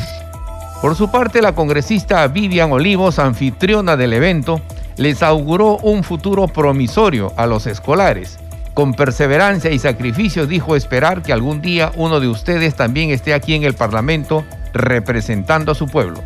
Por 0.81 0.95
su 0.95 1.11
parte, 1.11 1.41
la 1.41 1.55
congresista 1.55 2.27
Vivian 2.29 2.71
Olivos, 2.71 3.19
anfitriona 3.19 3.97
del 3.97 4.13
evento, 4.13 4.61
les 4.97 5.23
auguró 5.23 5.79
un 5.79 6.05
futuro 6.05 6.47
promisorio 6.49 7.33
a 7.37 7.47
los 7.47 7.67
escolares. 7.67 8.39
Con 8.75 8.93
perseverancia 8.93 9.71
y 9.71 9.79
sacrificio 9.79 10.47
dijo 10.47 10.77
esperar 10.77 11.23
que 11.23 11.33
algún 11.33 11.63
día 11.63 11.93
uno 11.97 12.21
de 12.21 12.29
ustedes 12.29 12.75
también 12.75 13.11
esté 13.11 13.33
aquí 13.33 13.55
en 13.55 13.65
el 13.65 13.75
Parlamento 13.75 14.45
representando 14.75 15.73
a 15.73 15.75
su 15.75 15.87
pueblo. 15.87 16.23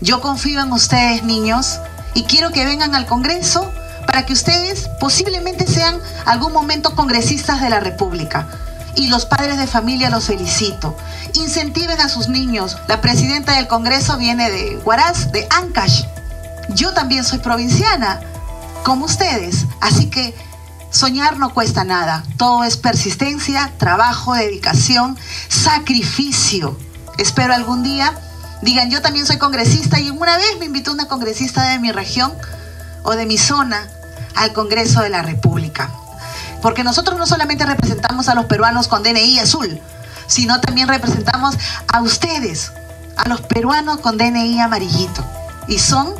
Yo 0.00 0.20
confío 0.20 0.60
en 0.60 0.72
ustedes, 0.72 1.22
niños, 1.22 1.78
y 2.14 2.24
quiero 2.24 2.50
que 2.50 2.64
vengan 2.64 2.94
al 2.96 3.06
Congreso 3.06 3.70
para 4.06 4.26
que 4.26 4.32
ustedes 4.32 4.88
posiblemente 5.00 5.66
sean 5.66 6.00
algún 6.24 6.52
momento 6.52 6.94
congresistas 6.94 7.60
de 7.60 7.70
la 7.70 7.78
República. 7.78 8.48
Y 8.96 9.08
los 9.08 9.26
padres 9.26 9.58
de 9.58 9.66
familia 9.66 10.10
los 10.10 10.24
felicito. 10.24 10.96
Incentiven 11.34 12.00
a 12.00 12.08
sus 12.08 12.28
niños. 12.28 12.76
La 12.88 13.00
presidenta 13.00 13.52
del 13.52 13.68
Congreso 13.68 14.16
viene 14.16 14.50
de 14.50 14.78
Huaraz, 14.78 15.30
de 15.32 15.46
Ancash. 15.50 16.04
Yo 16.70 16.92
también 16.92 17.24
soy 17.24 17.38
provinciana, 17.38 18.20
como 18.84 19.04
ustedes. 19.04 19.66
Así 19.80 20.10
que 20.10 20.34
soñar 20.90 21.38
no 21.38 21.52
cuesta 21.52 21.84
nada. 21.84 22.24
Todo 22.38 22.64
es 22.64 22.76
persistencia, 22.76 23.72
trabajo, 23.78 24.34
dedicación, 24.34 25.18
sacrificio. 25.48 26.78
Espero 27.18 27.54
algún 27.54 27.82
día 27.82 28.14
digan, 28.62 28.90
yo 28.90 29.02
también 29.02 29.26
soy 29.26 29.38
congresista 29.38 30.00
y 30.00 30.10
una 30.10 30.36
vez 30.36 30.58
me 30.58 30.66
invitó 30.66 30.92
una 30.92 31.06
congresista 31.06 31.68
de 31.70 31.78
mi 31.78 31.92
región 31.92 32.32
o 33.02 33.12
de 33.12 33.26
mi 33.26 33.38
zona 33.38 33.88
al 34.34 34.52
Congreso 34.52 35.00
de 35.00 35.10
la 35.10 35.22
República. 35.22 35.90
Porque 36.62 36.84
nosotros 36.84 37.18
no 37.18 37.26
solamente 37.26 37.64
representamos 37.66 38.28
a 38.28 38.34
los 38.34 38.46
peruanos 38.46 38.88
con 38.88 39.02
DNI 39.02 39.38
azul, 39.38 39.80
sino 40.26 40.60
también 40.60 40.88
representamos 40.88 41.56
a 41.92 42.00
ustedes, 42.02 42.72
a 43.16 43.28
los 43.28 43.40
peruanos 43.42 43.98
con 43.98 44.18
DNI 44.18 44.60
amarillito. 44.60 45.24
Y 45.68 45.78
son 45.78 46.14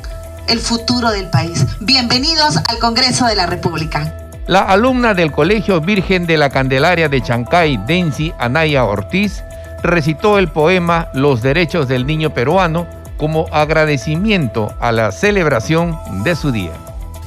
el 0.49 0.61
futuro 0.61 1.11
del 1.11 1.28
país. 1.31 1.64
Bienvenidos 1.81 2.57
al 2.69 2.78
Congreso 2.78 3.26
de 3.26 3.37
la 3.37 3.47
República. 3.47 4.12
La 4.47 4.61
alumna 4.61 5.14
del 5.14 5.33
Colegio 5.33 5.81
Virgen 5.81 6.26
de 6.26 6.37
la 6.37 6.50
Candelaria 6.50 7.09
de 7.09 7.21
Chancay, 7.21 7.78
Densi 7.85 8.33
Anaya 8.38 8.85
Ortiz, 8.85 9.43
recitó 9.83 10.38
el 10.38 10.49
poema 10.49 11.09
Los 11.14 11.43
Derechos 11.43 11.88
del 11.88 12.07
Niño 12.07 12.33
Peruano 12.33 12.87
como 13.16 13.47
agradecimiento 13.50 14.73
a 14.78 14.93
la 14.93 15.11
celebración 15.11 15.99
de 16.23 16.37
su 16.37 16.52
día. 16.52 16.73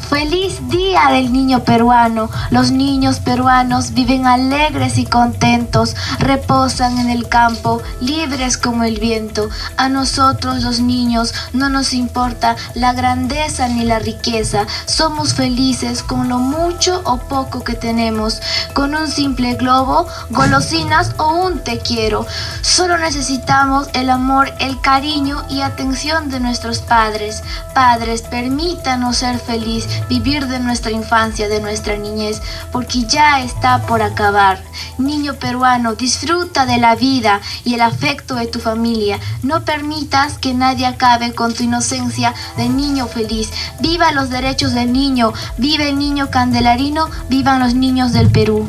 Feliz 0.10 0.68
Día 0.70 1.10
del 1.12 1.32
Niño 1.32 1.64
Peruano. 1.64 2.32
Los 2.50 2.72
niños 2.72 3.20
peruanos 3.20 3.94
viven 3.94 4.26
alegres 4.26 4.98
y 4.98 5.06
contentos, 5.06 5.96
reposan 6.18 6.98
en 6.98 7.12
el 7.12 7.30
campo, 7.30 7.80
libres 8.02 8.58
como 8.58 8.86
el 8.86 9.00
viento. 9.00 9.50
A 9.78 9.88
nosotros 9.88 10.64
los 10.64 10.80
niños 10.80 11.36
no 11.54 11.70
nos 11.70 11.94
importa 11.94 12.56
la 12.74 12.94
grandeza 12.94 13.68
ni 13.68 13.84
la 13.84 14.00
riqueza. 14.00 14.66
Somos 14.88 15.36
felices 15.36 16.02
con 16.02 16.28
lo 16.28 16.40
mucho 16.40 17.04
o 17.06 17.18
poco 17.18 17.64
que 17.64 17.76
tenemos, 17.76 18.42
con 18.74 18.96
un 18.96 19.08
simple 19.08 19.54
globo, 19.54 20.08
golosinas 20.32 21.14
o 21.18 21.34
un 21.36 21.60
te 21.60 21.78
quiero. 21.78 22.26
Solo 22.62 22.98
necesitamos 22.98 23.90
el 23.94 24.10
amor, 24.10 24.52
el 24.60 24.82
cariño 24.82 25.44
y 25.52 25.62
atención 25.62 26.32
de 26.32 26.40
nuestros 26.40 26.80
padres. 26.80 27.44
Padres, 27.76 28.24
permítanos 28.24 29.18
ser 29.18 29.38
felices 29.38 29.99
vivir 30.08 30.48
de 30.48 30.60
nuestra 30.60 30.92
infancia, 30.92 31.48
de 31.48 31.62
nuestra 31.62 31.98
niñez, 31.98 32.42
porque 32.72 33.04
ya 33.04 33.42
está 33.42 33.86
por 33.86 34.02
acabar. 34.02 34.62
Niño 34.98 35.34
peruano, 35.36 35.96
disfruta 35.96 36.66
de 36.66 36.78
la 36.78 36.96
vida 36.96 37.42
y 37.64 37.74
el 37.74 37.82
afecto 37.82 38.36
de 38.36 38.48
tu 38.48 38.60
familia. 38.60 39.20
No 39.44 39.66
permitas 39.66 40.38
que 40.38 40.54
nadie 40.54 40.86
acabe 40.86 41.34
con 41.34 41.54
tu 41.54 41.64
inocencia 41.64 42.34
de 42.58 42.70
niño 42.70 43.08
feliz. 43.08 43.52
Viva 43.80 44.12
los 44.12 44.30
derechos 44.30 44.74
del 44.74 44.94
niño, 44.94 45.34
vive 45.58 45.90
el 45.90 45.98
niño 45.98 46.30
candelarino, 46.30 47.10
vivan 47.30 47.60
los 47.60 47.76
niños 47.76 48.14
del 48.14 48.30
Perú. 48.30 48.68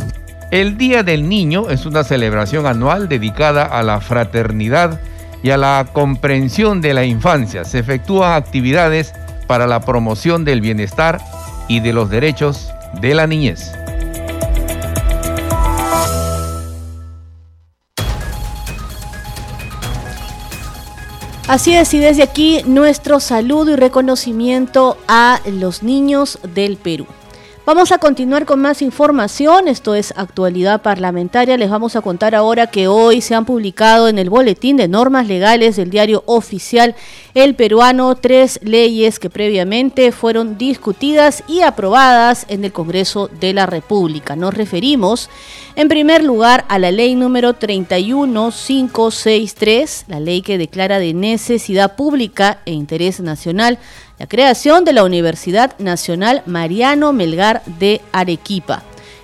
El 0.50 0.76
Día 0.76 1.04
del 1.04 1.28
Niño 1.28 1.70
es 1.70 1.87
una 1.87 2.02
celebración 2.02 2.66
anual 2.66 3.08
dedicada 3.08 3.62
a 3.62 3.84
la 3.84 4.00
fraternidad 4.00 5.00
y 5.44 5.50
a 5.50 5.56
la 5.56 5.87
comprensión 5.92 6.80
de 6.80 6.92
la 6.92 7.04
infancia. 7.04 7.64
Se 7.64 7.78
efectúan 7.78 8.32
actividades 8.32 9.14
para 9.50 9.66
la 9.66 9.80
promoción 9.80 10.45
del 10.45 10.61
bienestar 10.61 11.21
y 11.66 11.80
de 11.80 11.92
los 11.92 12.09
derechos 12.09 12.71
de 13.00 13.14
la 13.14 13.26
niñez. 13.26 13.73
Así 21.49 21.75
es, 21.75 21.92
y 21.95 21.99
desde 21.99 22.23
aquí 22.23 22.62
nuestro 22.64 23.19
saludo 23.19 23.73
y 23.73 23.75
reconocimiento 23.75 24.97
a 25.09 25.40
los 25.45 25.83
niños 25.83 26.38
del 26.54 26.76
Perú. 26.76 27.09
Vamos 27.66 27.92
a 27.92 27.98
continuar 27.98 28.46
con 28.46 28.58
más 28.58 28.80
información, 28.80 29.68
esto 29.68 29.94
es 29.94 30.14
actualidad 30.16 30.80
parlamentaria. 30.80 31.58
Les 31.58 31.68
vamos 31.68 31.94
a 31.94 32.00
contar 32.00 32.34
ahora 32.34 32.68
que 32.68 32.88
hoy 32.88 33.20
se 33.20 33.34
han 33.34 33.44
publicado 33.44 34.08
en 34.08 34.18
el 34.18 34.30
Boletín 34.30 34.78
de 34.78 34.88
Normas 34.88 35.28
Legales 35.28 35.76
del 35.76 35.90
diario 35.90 36.22
oficial 36.24 36.94
El 37.34 37.54
Peruano 37.54 38.14
tres 38.14 38.60
leyes 38.62 39.18
que 39.18 39.28
previamente 39.28 40.10
fueron 40.10 40.56
discutidas 40.56 41.44
y 41.48 41.60
aprobadas 41.60 42.46
en 42.48 42.64
el 42.64 42.72
Congreso 42.72 43.28
de 43.28 43.52
la 43.52 43.66
República. 43.66 44.36
Nos 44.36 44.54
referimos 44.54 45.28
en 45.76 45.88
primer 45.88 46.24
lugar 46.24 46.64
a 46.68 46.78
la 46.78 46.90
ley 46.90 47.14
número 47.14 47.52
31563, 47.54 50.06
la 50.08 50.18
ley 50.18 50.40
que 50.40 50.56
declara 50.56 50.98
de 50.98 51.12
necesidad 51.12 51.94
pública 51.94 52.62
e 52.64 52.72
interés 52.72 53.20
nacional 53.20 53.78
la 54.20 54.26
creación 54.26 54.84
de 54.84 54.92
la 54.92 55.02
Universidad 55.02 55.78
Nacional 55.78 56.42
Mariano 56.44 57.14
Melgar 57.14 57.62
de 57.64 58.02
Arequipa. 58.12 58.82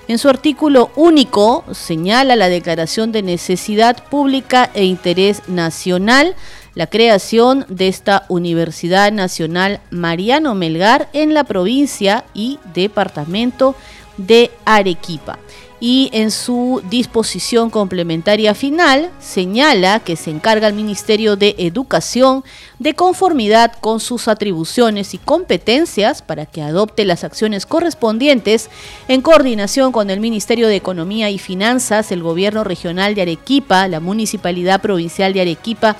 En 0.08 0.16
su 0.16 0.30
artículo 0.30 0.90
único 0.96 1.64
señala 1.70 2.34
la 2.34 2.48
declaración 2.48 3.12
de 3.12 3.20
necesidad 3.20 4.02
pública 4.04 4.70
e 4.72 4.86
interés 4.86 5.46
nacional, 5.48 6.34
la 6.74 6.86
creación 6.86 7.66
de 7.68 7.88
esta 7.88 8.24
Universidad 8.30 9.12
Nacional 9.12 9.80
Mariano 9.90 10.54
Melgar 10.54 11.10
en 11.12 11.34
la 11.34 11.44
provincia 11.44 12.24
y 12.32 12.58
departamento 12.72 13.74
de 14.16 14.50
Arequipa. 14.64 15.38
Y 15.78 16.08
en 16.12 16.30
su 16.30 16.82
disposición 16.88 17.70
complementaria 17.70 18.54
final 18.54 19.10
señala 19.20 20.00
que 20.00 20.16
se 20.16 20.30
encarga 20.30 20.66
al 20.66 20.74
Ministerio 20.74 21.36
de 21.36 21.54
Educación 21.58 22.44
de 22.78 22.94
conformidad 22.94 23.74
con 23.80 24.00
sus 24.00 24.28
atribuciones 24.28 25.12
y 25.14 25.18
competencias 25.18 26.22
para 26.22 26.46
que 26.46 26.62
adopte 26.62 27.04
las 27.04 27.24
acciones 27.24 27.66
correspondientes 27.66 28.70
en 29.08 29.20
coordinación 29.22 29.92
con 29.92 30.10
el 30.10 30.20
Ministerio 30.20 30.68
de 30.68 30.76
Economía 30.76 31.30
y 31.30 31.38
Finanzas, 31.38 32.10
el 32.10 32.22
Gobierno 32.22 32.64
Regional 32.64 33.14
de 33.14 33.22
Arequipa, 33.22 33.88
la 33.88 34.00
Municipalidad 34.00 34.80
Provincial 34.80 35.32
de 35.32 35.42
Arequipa 35.42 35.96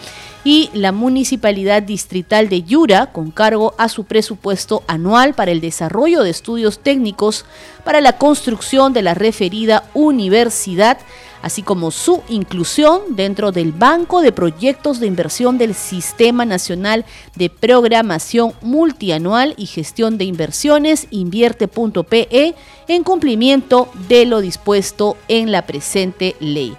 y 0.47 0.71
la 0.75 0.93
Municipalidad 0.93 1.83
Distrital 1.83 2.49
de 2.49 2.63
Yura, 2.63 3.07
con 3.07 3.33
cargo 3.33 3.75
a 3.79 3.89
su 3.89 4.05
presupuesto 4.05 4.85
anual 4.87 5.35
para 5.35 5.51
el 5.51 5.61
desarrollo 5.61 6.23
de 6.23 6.31
estudios 6.31 6.79
técnicos 6.79 7.45
para 7.83 8.01
la 8.01 8.17
construcción 8.17 8.93
de 8.93 9.03
la 9.03 9.15
referida 9.15 9.66
universidad, 9.95 10.99
así 11.43 11.63
como 11.63 11.91
su 11.91 12.23
inclusión 12.29 13.01
dentro 13.11 13.53
del 13.53 13.73
Banco 13.73 14.23
de 14.23 14.33
Proyectos 14.33 15.01
de 15.01 15.07
Inversión 15.07 15.59
del 15.59 15.75
Sistema 15.75 16.45
Nacional 16.45 17.05
de 17.35 17.51
Programación 17.51 18.55
Multianual 18.63 19.55
y 19.57 19.67
Gestión 19.67 20.19
de 20.19 20.25
Inversiones, 20.25 21.07
invierte.pe, 21.11 22.55
en 22.89 23.05
cumplimiento 23.05 23.89
de 24.09 24.27
lo 24.27 24.41
dispuesto 24.41 25.17
en 25.29 25.53
la 25.53 25.67
presente 25.67 26.37
ley. 26.41 26.77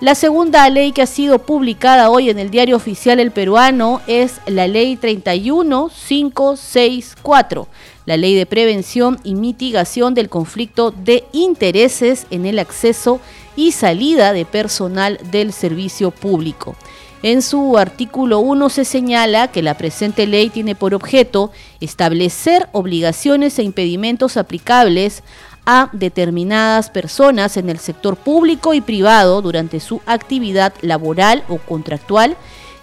La 0.00 0.14
segunda 0.14 0.68
ley 0.70 0.92
que 0.92 1.02
ha 1.02 1.06
sido 1.06 1.40
publicada 1.40 2.08
hoy 2.08 2.30
en 2.30 2.38
el 2.38 2.50
diario 2.50 2.76
oficial 2.76 3.20
El 3.20 3.32
Peruano 3.32 4.00
es 4.06 4.40
la 4.46 4.66
ley 4.66 4.96
31564, 4.96 7.68
la 8.10 8.16
ley 8.16 8.34
de 8.34 8.44
prevención 8.44 9.20
y 9.22 9.36
mitigación 9.36 10.14
del 10.14 10.28
conflicto 10.28 10.90
de 10.90 11.22
intereses 11.30 12.26
en 12.32 12.44
el 12.44 12.58
acceso 12.58 13.20
y 13.54 13.70
salida 13.70 14.32
de 14.32 14.44
personal 14.44 15.20
del 15.30 15.52
servicio 15.52 16.10
público. 16.10 16.74
En 17.22 17.40
su 17.40 17.78
artículo 17.78 18.40
1 18.40 18.68
se 18.68 18.84
señala 18.84 19.52
que 19.52 19.62
la 19.62 19.78
presente 19.78 20.26
ley 20.26 20.50
tiene 20.50 20.74
por 20.74 20.92
objeto 20.92 21.52
establecer 21.78 22.68
obligaciones 22.72 23.60
e 23.60 23.62
impedimentos 23.62 24.36
aplicables 24.36 25.22
a 25.64 25.88
determinadas 25.92 26.90
personas 26.90 27.56
en 27.56 27.70
el 27.70 27.78
sector 27.78 28.16
público 28.16 28.74
y 28.74 28.80
privado 28.80 29.40
durante 29.40 29.78
su 29.78 30.00
actividad 30.04 30.72
laboral 30.80 31.44
o 31.48 31.58
contractual 31.58 32.36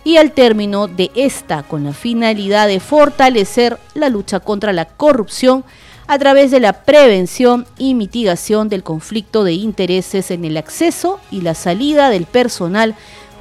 y 0.08 0.16
al 0.16 0.32
término 0.32 0.88
de 0.88 1.12
esta 1.16 1.64
con 1.64 1.84
la 1.84 1.92
finalidad 1.92 2.70
de 2.70 2.80
fortalecer 2.80 3.78
la 3.94 4.08
lucha 4.08 4.40
contra 4.40 4.72
la 4.72 4.86
corrupción 4.86 5.66
a 6.08 6.18
través 6.18 6.50
de 6.50 6.62
la 6.62 6.72
prevención 6.86 7.68
y 7.78 7.94
mitigación 7.94 8.70
del 8.70 8.84
conflicto 8.84 9.44
de 9.44 9.52
intereses 9.52 10.32
en 10.32 10.46
el 10.46 10.56
acceso 10.56 11.20
y 11.30 11.42
la 11.42 11.56
salida 11.56 12.10
del 12.10 12.24
personal 12.24 12.96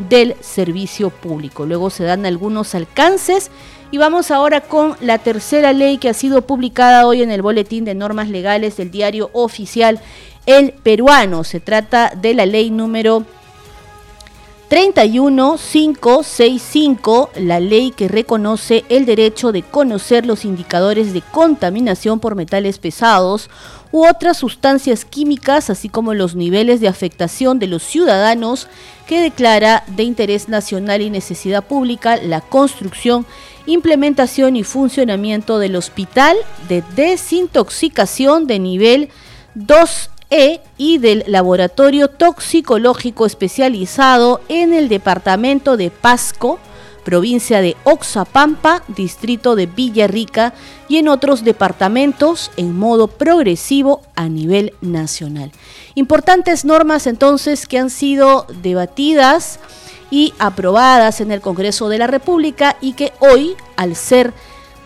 del 0.09 0.35
servicio 0.41 1.11
público. 1.11 1.67
Luego 1.67 1.89
se 1.89 2.03
dan 2.03 2.27
algunos 2.27 2.75
alcances 2.75 3.53
y 3.93 3.99
vamos 3.99 4.33
ahora 4.33 4.61
con 4.61 4.97
la 5.01 5.19
tercera 5.19 5.73
ley 5.73 5.99
que 5.99 6.09
ha 6.09 6.15
sido 6.15 6.49
publicada 6.49 7.07
hoy 7.07 7.23
en 7.23 7.31
el 7.31 7.43
Boletín 7.43 7.85
de 7.85 7.95
Normas 7.95 8.29
Legales 8.29 8.77
del 8.77 8.91
diario 8.91 9.31
oficial 9.35 10.01
El 10.47 10.73
Peruano. 10.73 11.45
Se 11.45 11.61
trata 11.61 12.11
de 12.21 12.35
la 12.35 12.45
ley 12.45 12.73
número 12.73 13.25
31565, 14.69 17.31
la 17.37 17.61
ley 17.61 17.93
que 17.93 18.09
reconoce 18.09 18.85
el 18.89 19.07
derecho 19.07 19.53
de 19.53 19.63
conocer 19.63 20.27
los 20.27 20.45
indicadores 20.45 21.13
de 21.13 21.23
contaminación 21.23 22.19
por 22.19 22.35
metales 22.35 22.79
pesados 22.79 23.49
u 23.93 24.05
otras 24.05 24.39
sustancias 24.39 25.05
químicas, 25.05 25.71
así 25.71 25.89
como 25.89 26.15
los 26.15 26.35
niveles 26.35 26.81
de 26.81 26.89
afectación 26.89 27.61
de 27.61 27.69
los 27.69 27.85
ciudadanos, 27.85 28.67
que 29.07 29.21
declara 29.21 29.85
de 29.87 30.03
interés 30.03 30.49
nacional 30.49 31.01
y 31.01 31.11
necesidad 31.11 31.65
pública 31.65 32.17
la 32.17 32.41
construcción 32.41 33.25
implementación 33.67 34.57
y 34.57 34.65
funcionamiento 34.65 35.61
del 35.61 35.77
Hospital 35.77 36.37
de 36.69 36.83
Desintoxicación 36.97 38.47
de 38.47 38.59
nivel 38.59 39.11
2E 40.31 40.61
y 40.79 40.99
del 40.99 41.25
Laboratorio 41.27 42.09
Toxicológico 42.09 43.27
Especializado 43.27 44.41
en 44.49 44.73
el 44.73 44.89
Departamento 44.89 45.77
de 45.77 45.91
Pasco, 45.91 46.59
provincia 47.05 47.61
de 47.61 47.77
Oxapampa, 47.85 48.83
distrito 48.89 49.55
de 49.55 49.67
Villarrica 49.67 50.55
y 50.89 50.99
en 50.99 51.09
otros 51.09 51.45
departamentos 51.45 52.51
en 52.57 52.77
modo 52.77 53.09
progresivo 53.09 54.03
a 54.17 54.29
nivel 54.29 54.75
nacional. 54.81 55.53
Importantes 55.95 56.65
normas 56.65 57.07
entonces 57.07 57.67
que 57.67 57.79
han 57.79 57.91
sido 57.91 58.47
debatidas 58.63 59.61
y 60.11 60.35
aprobadas 60.39 61.21
en 61.21 61.31
el 61.31 61.41
Congreso 61.41 61.89
de 61.89 61.99
la 61.99 62.07
República 62.07 62.77
y 62.81 62.93
que 62.93 63.13
hoy, 63.21 63.55
al 63.77 63.97
ser 63.97 64.33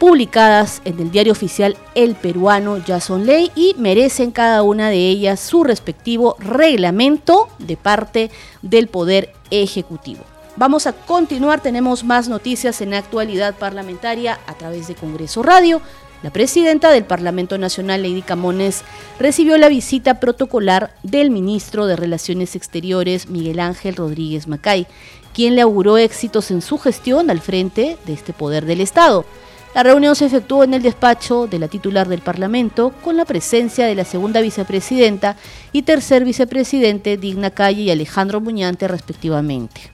publicadas 0.01 0.81
en 0.87 0.99
el 0.99 1.11
diario 1.11 1.31
oficial 1.31 1.77
El 1.95 2.15
Peruano, 2.15 2.79
ya 2.79 3.01
son 3.01 3.27
ley 3.27 3.53
y 3.55 3.75
merecen 3.77 4.31
cada 4.31 4.63
una 4.63 4.89
de 4.89 4.97
ellas 4.97 5.39
su 5.41 5.63
respectivo 5.63 6.37
reglamento 6.39 7.49
de 7.59 7.77
parte 7.77 8.31
del 8.63 8.89
Poder 8.89 9.35
Ejecutivo. 9.51 10.23
Vamos 10.57 10.87
a 10.87 10.95
continuar, 10.95 11.61
tenemos 11.61 12.03
más 12.03 12.31
noticias 12.31 12.81
en 12.81 12.95
actualidad 12.95 13.55
parlamentaria 13.57 14.41
a 14.47 14.55
través 14.55 14.89
de 14.89 14.95
Congreso 14.95 15.43
Radio. 15.43 15.83
La 16.23 16.31
presidenta 16.31 16.91
del 16.91 17.05
Parlamento 17.05 17.59
Nacional, 17.59 18.03
Lady 18.03 18.23
Camones, 18.23 18.83
recibió 19.19 19.59
la 19.59 19.69
visita 19.69 20.19
protocolar 20.19 20.95
del 21.03 21.31
ministro 21.31 21.87
de 21.87 21.97
Relaciones 21.97 22.57
Exteriores, 22.57 23.29
Miguel 23.29 23.61
Ángel 23.61 23.97
Rodríguez 23.97 24.49
Macay, 24.49 24.87
quien 25.35 25.57
le 25.57 25.61
auguró 25.61 25.99
éxitos 25.99 26.51
en 26.51 26.63
su 26.63 26.79
gestión 26.79 27.29
al 27.31 27.41
frente 27.41 27.99
de 28.07 28.15
este 28.15 28.33
poder 28.33 28.65
del 28.65 28.81
Estado. 28.81 29.27
La 29.75 29.85
reunión 29.85 30.17
se 30.17 30.27
efectuó 30.27 30.65
en 30.65 30.75
el 30.75 30.83
despacho 30.83 31.47
de 31.47 31.61
la 31.61 31.69
titular 31.69 32.09
del 32.09 32.23
Parlamento 32.23 32.93
con 33.03 33.17
la 33.17 33.25
presencia 33.25 33.87
de 33.87 33.95
la 33.95 34.05
segunda 34.05 34.41
vicepresidenta 34.41 35.37
y 35.73 35.83
tercer 35.83 36.25
vicepresidente 36.25 37.17
Digna 37.17 37.51
Calle 37.51 37.83
y 37.83 37.91
Alejandro 37.91 38.41
Muñante 38.41 38.89
respectivamente. 38.89 39.93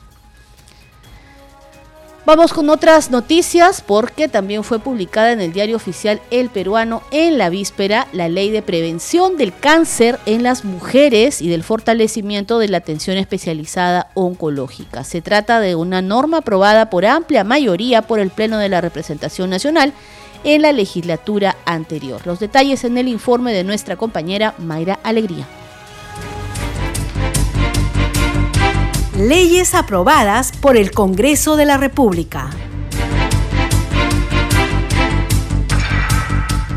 Vamos 2.26 2.52
con 2.52 2.70
otras 2.70 3.12
noticias 3.12 3.82
porque 3.86 4.26
también 4.26 4.64
fue 4.64 4.80
publicada 4.80 5.30
en 5.30 5.40
el 5.40 5.52
diario 5.52 5.76
oficial 5.76 6.20
El 6.32 6.50
Peruano 6.50 7.04
en 7.12 7.38
la 7.38 7.50
víspera 7.50 8.08
la 8.12 8.28
ley 8.28 8.50
de 8.50 8.62
prevención 8.62 9.36
del 9.36 9.56
cáncer 9.56 10.18
en 10.26 10.42
las 10.42 10.64
mujeres 10.64 11.40
y 11.40 11.48
del 11.48 11.62
fortalecimiento 11.62 12.58
de 12.58 12.66
la 12.66 12.78
atención 12.78 13.16
especializada 13.16 14.10
oncológica. 14.14 15.04
Se 15.04 15.22
trata 15.22 15.60
de 15.60 15.76
una 15.76 16.02
norma 16.02 16.38
aprobada 16.38 16.90
por 16.90 17.06
amplia 17.06 17.44
mayoría 17.44 18.02
por 18.02 18.18
el 18.18 18.30
Pleno 18.30 18.58
de 18.58 18.70
la 18.70 18.80
Representación 18.80 19.48
Nacional 19.48 19.92
en 20.42 20.62
la 20.62 20.72
legislatura 20.72 21.54
anterior. 21.64 22.22
Los 22.26 22.40
detalles 22.40 22.82
en 22.82 22.98
el 22.98 23.06
informe 23.06 23.52
de 23.52 23.62
nuestra 23.62 23.94
compañera 23.94 24.56
Mayra 24.58 24.98
Alegría. 25.04 25.46
Leyes 29.18 29.74
aprobadas 29.74 30.52
por 30.52 30.76
el 30.76 30.90
Congreso 30.90 31.56
de 31.56 31.64
la 31.64 31.78
República. 31.78 32.50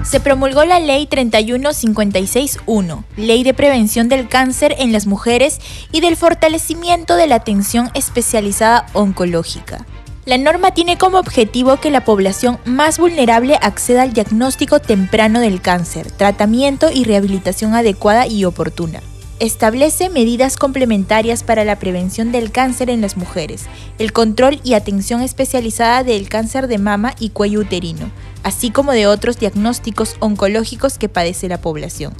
Se 0.03 0.21
promulgó 0.21 0.63
la 0.63 0.79
Ley 0.79 1.05
31561, 1.05 3.03
Ley 3.17 3.43
de 3.43 3.53
Prevención 3.53 4.07
del 4.07 4.29
Cáncer 4.29 4.73
en 4.79 4.93
las 4.93 5.05
Mujeres 5.05 5.59
y 5.91 5.99
del 5.99 6.15
Fortalecimiento 6.15 7.17
de 7.17 7.27
la 7.27 7.35
Atención 7.35 7.91
Especializada 7.93 8.85
Oncológica. 8.93 9.85
La 10.23 10.37
norma 10.37 10.71
tiene 10.71 10.97
como 10.97 11.19
objetivo 11.19 11.81
que 11.81 11.91
la 11.91 12.05
población 12.05 12.57
más 12.63 12.99
vulnerable 12.99 13.59
acceda 13.61 14.03
al 14.03 14.13
diagnóstico 14.13 14.79
temprano 14.79 15.41
del 15.41 15.61
cáncer, 15.61 16.09
tratamiento 16.09 16.89
y 16.89 17.03
rehabilitación 17.03 17.75
adecuada 17.75 18.27
y 18.27 18.45
oportuna 18.45 19.01
establece 19.39 20.09
medidas 20.09 20.57
complementarias 20.57 21.43
para 21.43 21.63
la 21.63 21.79
prevención 21.79 22.31
del 22.31 22.51
cáncer 22.51 22.89
en 22.89 23.01
las 23.01 23.17
mujeres, 23.17 23.65
el 23.97 24.11
control 24.11 24.59
y 24.63 24.73
atención 24.73 25.21
especializada 25.21 26.03
del 26.03 26.27
cáncer 26.29 26.67
de 26.67 26.77
mama 26.77 27.15
y 27.19 27.29
cuello 27.29 27.61
uterino, 27.61 28.11
así 28.43 28.69
como 28.69 28.91
de 28.91 29.07
otros 29.07 29.39
diagnósticos 29.39 30.15
oncológicos 30.19 30.97
que 30.97 31.09
padece 31.09 31.47
la 31.47 31.61
población, 31.61 32.13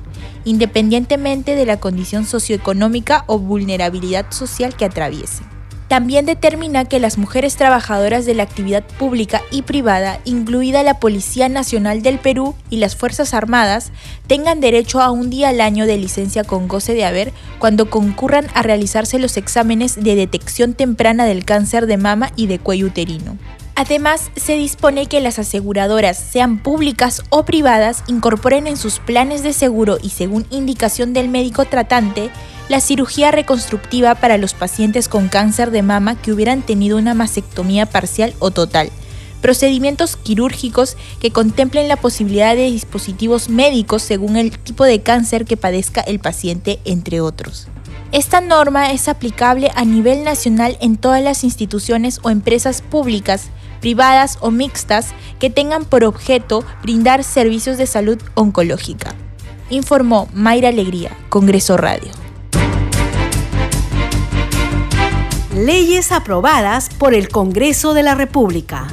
independientemente 0.46 1.56
de 1.56 1.66
la 1.66 1.80
condición 1.80 2.26
socioeconómica 2.26 3.26
o 3.28 3.38
vulnerabilidad 3.38 4.32
social 4.32 4.76
que 4.76 4.86
atraviese. 4.86 5.44
También 5.90 6.28
determina 6.28 6.86
que 6.86 7.00
las 7.00 7.18
mujeres 7.18 7.56
trabajadoras 7.56 8.24
de 8.28 8.36
la 8.36 8.44
actividad 8.44 8.84
pública 9.00 9.42
y 9.50 9.64
privada, 9.64 10.20
incluida 10.24 10.84
la 10.84 11.00
Policía 11.00 11.50
Nacional 11.50 12.04
del 12.04 12.20
Perú 12.20 12.54
y 12.70 12.78
las 12.78 12.96
Fuerzas 12.96 13.34
Armadas, 13.34 13.92
tengan 14.28 14.60
derecho 14.60 15.02
a 15.02 15.10
un 15.10 15.32
día 15.32 15.50
al 15.50 15.60
año 15.60 15.88
de 15.88 15.98
licencia 15.98 16.44
con 16.44 16.68
goce 16.68 16.94
de 16.94 17.06
haber 17.06 17.34
cuando 17.58 17.90
concurran 17.90 18.46
a 18.54 18.62
realizarse 18.62 19.18
los 19.18 19.36
exámenes 19.36 19.96
de 19.96 20.14
detección 20.14 20.76
temprana 20.76 21.26
del 21.26 21.44
cáncer 21.44 21.88
de 21.88 21.98
mama 21.98 22.32
y 22.36 22.46
de 22.46 22.60
cuello 22.60 22.86
uterino. 22.86 23.40
Además, 23.74 24.30
se 24.36 24.58
dispone 24.58 25.08
que 25.08 25.22
las 25.22 25.40
aseguradoras, 25.40 26.20
sean 26.20 26.60
públicas 26.60 27.24
o 27.30 27.46
privadas, 27.46 28.04
incorporen 28.08 28.68
en 28.68 28.78
sus 28.78 29.00
planes 29.00 29.42
de 29.42 29.54
seguro 29.54 29.98
y 30.04 30.10
según 30.10 30.46
indicación 30.52 31.14
del 31.14 31.30
médico 31.30 31.66
tratante, 31.66 32.30
la 32.70 32.80
cirugía 32.80 33.32
reconstructiva 33.32 34.16
para 34.16 34.38
los 34.38 34.54
pacientes 34.54 35.10
con 35.10 35.28
cáncer 35.28 35.72
de 35.72 35.82
mama 35.82 36.16
que 36.16 36.32
hubieran 36.32 36.62
tenido 36.62 36.98
una 36.98 37.14
mastectomía 37.14 37.86
parcial 37.86 38.34
o 38.40 38.52
total, 38.52 38.92
procedimientos 39.42 40.16
quirúrgicos 40.16 40.96
que 41.20 41.32
contemplen 41.32 41.88
la 41.88 41.98
posibilidad 41.98 42.56
de 42.56 42.72
dispositivos 42.72 43.50
médicos 43.50 44.04
según 44.04 44.38
el 44.38 44.58
tipo 44.58 44.86
de 44.86 45.02
cáncer 45.02 45.46
que 45.46 45.58
padezca 45.58 46.00
el 46.02 46.20
paciente, 46.20 46.80
entre 46.86 47.20
otros. 47.20 47.68
Esta 48.12 48.40
norma 48.40 48.92
es 48.92 49.08
aplicable 49.08 49.72
a 49.76 49.84
nivel 49.84 50.24
nacional 50.24 50.78
en 50.82 50.98
todas 50.98 51.22
las 51.22 51.44
instituciones 51.44 52.20
o 52.24 52.30
empresas 52.30 52.82
públicas 52.82 53.50
privadas 53.80 54.38
o 54.42 54.52
mixtas 54.52 55.08
que 55.40 55.50
tengan 55.50 55.86
por 55.86 56.04
objeto 56.04 56.64
brindar 56.82 57.24
servicios 57.24 57.78
de 57.78 57.88
salud 57.88 58.20
oncológica. 58.36 59.16
Informó 59.70 60.28
Mayra 60.34 60.70
Alegría, 60.70 61.12
Congreso 61.30 61.78
Radio. 61.78 62.29
Leyes 65.66 66.14
aprobadas 66.14 66.88
por 66.88 67.14
el 67.14 67.28
Congreso 67.28 67.94
de 67.94 68.02
la 68.02 68.16
República. 68.16 68.88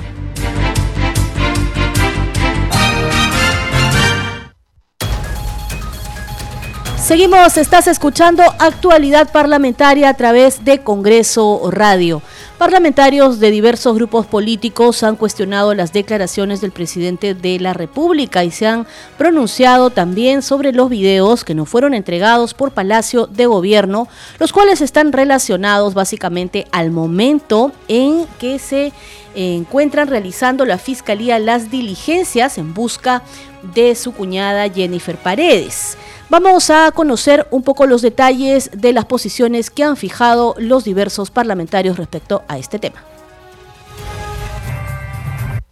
Seguimos, 6.99 7.57
estás 7.57 7.87
escuchando 7.87 8.43
actualidad 8.59 9.31
parlamentaria 9.31 10.09
a 10.09 10.15
través 10.15 10.65
de 10.65 10.83
Congreso 10.83 11.71
Radio. 11.71 12.21
Parlamentarios 12.59 13.39
de 13.39 13.51
diversos 13.51 13.95
grupos 13.95 14.25
políticos 14.25 15.03
han 15.03 15.17
cuestionado 15.17 15.75
las 15.75 15.93
declaraciones 15.93 16.63
del 16.63 16.73
presidente 16.73 17.35
de 17.35 17.61
la 17.61 17.75
República 17.75 18.45
y 18.45 18.51
se 18.51 18.67
han 18.67 18.87
pronunciado 19.19 19.91
también 19.91 20.41
sobre 20.41 20.73
los 20.73 20.89
videos 20.89 21.45
que 21.45 21.55
no 21.55 21.67
fueron 21.67 21.93
entregados 21.93 22.55
por 22.55 22.73
Palacio 22.73 23.27
de 23.27 23.45
Gobierno, 23.45 24.09
los 24.39 24.55
cuales 24.55 24.81
están 24.81 25.13
relacionados 25.13 25.93
básicamente 25.93 26.67
al 26.73 26.93
momento 26.93 27.73
en 27.89 28.27
que 28.39 28.59
se 28.59 28.95
encuentran 29.35 30.09
realizando 30.09 30.65
la 30.65 30.79
Fiscalía 30.79 31.39
las 31.39 31.71
diligencias 31.71 32.57
en 32.57 32.73
busca 32.73 33.23
de 33.75 33.95
su 33.95 34.13
cuñada 34.13 34.71
Jennifer 34.71 35.17
Paredes. 35.17 35.99
Vamos 36.29 36.71
a 36.71 36.91
conocer 36.91 37.47
un 37.53 37.63
poco 37.63 37.87
los 37.87 38.03
detalles 38.03 38.71
de 38.73 38.93
las 38.93 39.05
posiciones 39.05 39.71
que 39.71 39.85
han 39.85 39.97
fijado 39.97 40.57
los 40.59 40.83
diversos 40.83 41.31
parlamentarios 41.31 41.97
respecto 41.99 42.43
a 42.49 42.59
este 42.59 42.81
tema. 42.81 43.05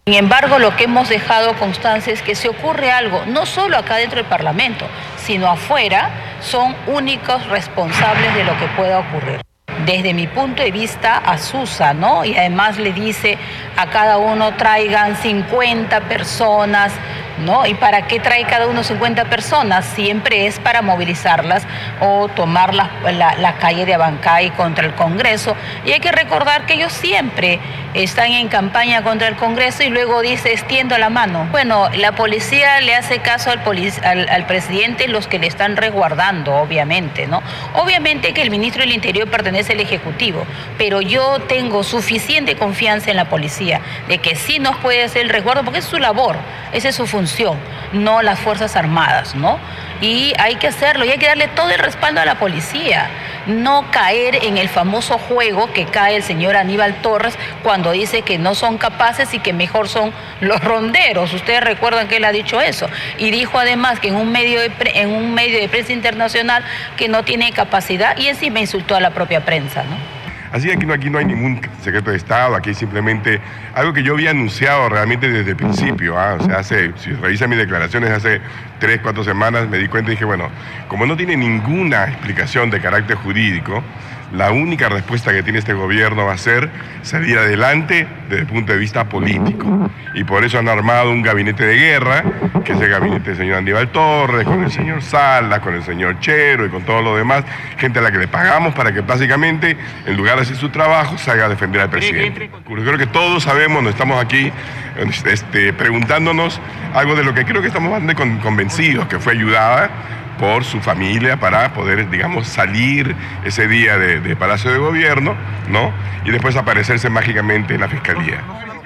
Sin 0.07 0.15
embargo, 0.15 0.61
lo 0.61 0.77
que 0.77 0.85
hemos 0.85 1.09
dejado 1.09 1.59
constancia 1.59 2.13
es 2.13 2.23
que 2.23 2.37
si 2.37 2.47
ocurre 2.47 2.93
algo, 2.93 3.27
no 3.27 3.47
solo 3.47 3.77
acá 3.77 3.97
dentro 3.97 4.19
del 4.19 4.29
Parlamento, 4.29 4.87
sino 5.17 5.49
afuera, 5.49 6.39
son 6.41 6.77
únicos 6.87 7.45
responsables 7.49 8.35
de 8.37 8.45
lo 8.45 8.57
que 8.57 8.67
pueda 8.77 9.01
ocurrir 9.01 9.41
desde 9.87 10.15
mi 10.15 10.27
punto 10.27 10.63
de 10.63 10.71
vista, 10.71 11.19
asusa, 11.19 11.95
¿no? 11.95 12.25
Y 12.25 12.37
además 12.37 12.79
le 12.79 12.93
dice 12.93 13.39
a 13.77 13.87
cada 13.87 14.19
uno 14.19 14.55
traigan 14.55 15.17
50 15.17 16.01
personas, 16.03 16.93
¿no? 17.39 17.67
¿Y 17.67 17.75
para 17.75 18.07
qué 18.07 18.21
trae 18.21 18.45
cada 18.45 18.67
uno 18.67 18.83
50 18.83 19.25
personas? 19.27 19.85
Siempre 19.85 20.47
es 20.47 20.59
para 20.59 20.83
movilizarlas 20.83 21.67
o 22.01 22.29
tomar 22.29 22.75
la, 22.75 22.91
la, 23.39 23.55
calle 23.55 23.87
de 23.87 23.95
Abancay 23.95 24.51
contra 24.51 24.87
el 24.87 24.95
Congreso. 24.95 25.57
Y 25.85 25.93
hay 25.93 26.01
que 26.01 26.13
recordar 26.13 26.67
que 26.67 26.75
ellos 26.75 26.93
siempre 26.93 27.61
están 27.95 28.33
en 28.33 28.49
campaña 28.49 29.03
contra 29.03 29.29
el 29.29 29.37
Congreso 29.37 29.83
y 29.85 29.89
luego 29.89 30.21
dice 30.21 30.53
extiendo 30.53 30.99
la 30.99 31.11
mano. 31.11 31.47
Bueno, 31.51 31.89
la 31.97 32.13
policía 32.13 32.81
le 32.81 32.95
hace 32.95 33.19
caso 33.21 33.51
al, 33.51 33.61
al, 34.03 34.29
al 34.29 34.47
presidente 34.47 35.09
los 35.09 35.29
que 35.29 35.39
le 35.39 35.47
están 35.47 35.77
resguardando, 35.77 36.55
obviamente, 36.57 37.27
¿no? 37.27 37.43
Obviamente 37.75 38.35
que 38.35 38.43
el 38.43 38.51
ministro 38.51 38.83
del 38.83 38.93
Interior 38.93 39.29
pertenece 39.31 39.74
al 39.75 39.81
Ejecutivo, 39.81 40.47
pero 40.79 41.01
yo 41.01 41.39
tengo 41.41 41.83
suficiente 41.83 42.57
confianza 42.57 43.11
en 43.11 43.17
la 43.17 43.29
policía 43.29 43.81
de 44.09 44.19
que 44.19 44.37
sí 44.37 44.59
nos 44.59 44.77
puede 44.77 45.05
hacer 45.05 45.23
el 45.23 45.29
resguardo 45.29 45.65
porque 45.65 45.81
es 45.81 45.85
su 45.85 45.99
labor, 45.99 46.37
esa 46.73 46.89
es 46.89 46.97
su 46.97 47.07
función 47.07 47.59
no 47.95 48.23
las 48.23 48.39
Fuerzas 48.39 48.77
Armadas, 48.77 49.35
¿no? 49.35 49.59
Y 50.01 50.33
hay 50.39 50.57
que 50.57 50.67
hacerlo 50.69 51.05
y 51.05 51.11
hay 51.11 51.19
que 51.19 51.27
darle 51.27 51.49
todo 51.49 51.71
el 51.71 51.79
respaldo 51.79 52.21
a 52.21 52.25
la 52.25 52.35
policía. 52.39 53.09
No 53.47 53.91
caer 53.91 54.45
en 54.45 54.57
el 54.57 54.69
famoso 54.69 55.19
juego 55.19 55.73
que 55.73 55.87
cae 55.87 56.17
el 56.17 56.23
señor 56.23 56.57
Aníbal 56.57 57.01
Torres 57.03 57.39
cuando 57.63 57.93
dice 57.93 58.23
que 58.23 58.39
no 58.39 58.55
son 58.55 58.79
capaces 58.79 59.35
y 59.35 59.39
que 59.39 59.53
mejor 59.53 59.89
son 59.89 60.13
los 60.41 60.63
ronderos. 60.63 61.33
Ustedes 61.33 61.63
recuerdan 61.63 62.09
que 62.09 62.17
él 62.17 62.25
ha 62.25 62.33
dicho 62.33 62.61
eso. 62.61 62.89
Y 63.19 63.31
dijo 63.31 63.59
además 63.59 64.01
que 64.01 64.09
en 64.09 64.17
un 64.17 64.33
medio 64.33 64.61
de, 64.61 64.73
en 64.95 65.11
un 65.11 65.35
medio 65.35 65.59
de 65.59 65.69
prensa 65.69 65.93
internacional 65.93 66.65
que 66.97 67.09
no 67.09 67.23
tiene 67.23 67.53
capacidad 67.53 68.17
y 68.17 68.29
encima 68.29 68.61
insultó 68.61 68.97
a 68.97 69.01
la 69.01 69.11
propia 69.11 69.45
prensa, 69.45 69.83
¿no? 69.85 70.14
Así 70.55 70.69
que 70.69 70.93
aquí 70.93 71.11
no 71.11 71.19
hay 71.19 71.25
ningún 71.25 71.61
secreto 71.83 72.13
de 72.13 72.17
Estado, 72.17 72.55
aquí 72.55 72.75
simplemente 72.75 73.41
algo 73.75 73.93
que 73.93 74.05
yo 74.05 74.13
había 74.13 74.31
anunciado 74.31 74.89
realmente 74.89 75.29
desde 75.29 75.51
el 75.51 75.57
principio. 75.57 76.17
¿ah? 76.17 76.37
O 76.39 76.45
sea, 76.45 76.59
hace, 76.59 76.93
si 76.99 77.11
revisa 77.11 77.49
mis 77.49 77.59
declaraciones 77.59 78.11
hace 78.11 78.41
tres, 78.79 79.01
cuatro 79.03 79.25
semanas, 79.25 79.69
me 79.69 79.79
di 79.79 79.89
cuenta 79.89 80.13
y 80.13 80.15
dije, 80.15 80.25
bueno, 80.25 80.49
como 80.87 81.07
no 81.07 81.17
tiene 81.17 81.37
ninguna 81.37 82.05
explicación 82.05 82.71
de 82.71 82.81
carácter 82.81 83.17
jurídico, 83.17 83.83
la 84.35 84.51
única 84.51 84.89
respuesta 84.89 85.33
que 85.33 85.43
tiene 85.43 85.61
este 85.61 85.75
gobierno 85.75 86.27
va 86.27 86.33
a 86.33 86.39
ser 86.39 86.69
salir 87.03 87.39
adelante 87.39 88.07
desde 88.29 88.43
el 88.43 88.47
punto 88.47 88.73
de 88.73 88.79
vista 88.79 89.09
político. 89.09 89.91
Y 90.15 90.25
por 90.25 90.45
eso 90.45 90.59
han 90.59 90.69
armado 90.69 91.11
un 91.11 91.23
gabinete 91.23 91.65
de 91.65 91.77
guerra, 91.77 92.25
que 92.65 92.73
es 92.73 92.81
el 92.81 92.91
gabinete 92.91 93.31
del 93.31 93.37
señor 93.37 93.59
Aníbal 93.59 93.89
Torres, 93.89 94.45
con 94.45 94.65
el 94.65 94.71
señor 94.71 95.03
Sala, 95.03 95.61
con 95.61 95.75
el 95.75 95.83
señor 95.83 96.19
Chero 96.21 96.67
y 96.67 96.69
con 96.69 96.83
todo 96.83 97.03
lo 97.03 97.17
demás, 97.17 97.45
gente 97.79 98.01
a 98.01 98.03
la 98.03 98.11
que 98.11 98.19
le 98.19 98.29
pagamos 98.29 98.75
para 98.75 98.93
que 98.93 99.01
básicamente, 99.01 99.77
en 100.07 100.17
lugar 100.17 100.37
de 100.37 100.43
hacer 100.43 100.57
su 100.57 100.69
trabajo, 100.71 101.17
salga 101.19 101.47
a 101.47 101.49
defender 101.49 101.83
al 101.83 101.91
presidente. 101.91 102.51
Creo 102.67 102.99
que 102.99 103.07
todos 103.07 103.45
sabemos, 103.45 103.85
estamos 103.87 104.23
aquí 104.23 104.53
este, 105.27 105.73
preguntándonos 105.73 106.61
algo 106.95 107.15
de 107.15 107.25
lo 107.25 107.35
que 107.35 107.45
creo 107.45 107.61
que 107.61 107.69
estamos 107.69 107.91
bastante 107.91 108.15
convencidos, 108.41 109.07
que 109.07 109.19
fue 109.19 109.33
ayudada 109.35 109.91
por 110.39 110.65
su 110.65 110.81
familia 110.81 111.37
para 111.39 111.73
poder, 111.73 112.11
digamos, 112.11 112.47
salir 112.47 113.15
ese 113.45 113.69
día 113.69 113.99
de, 113.99 114.37
Palacio 114.37 114.71
de 114.71 114.79
Gobierno, 114.79 115.35
¿no? 115.69 115.93
Y 116.25 116.31
después 116.31 116.57
aparecerse 116.57 117.09
mágicamente 117.09 117.75
en 117.75 117.81
la 117.81 117.89
Fiscalía. 117.89 118.41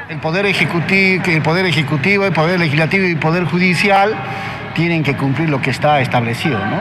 El 0.08 0.18
Poder 0.18 0.46
Ejecutivo, 0.46 1.24
el 1.26 1.42
Poder 1.42 1.66
Ejecutivo, 1.66 2.24
el 2.24 2.32
Poder 2.32 2.60
Legislativo 2.60 3.04
y 3.04 3.10
el 3.12 3.18
Poder 3.18 3.44
Judicial 3.44 4.14
tienen 4.74 5.02
que 5.02 5.16
cumplir 5.16 5.50
lo 5.50 5.60
que 5.60 5.70
está 5.70 6.00
establecido, 6.00 6.58
¿no? 6.58 6.80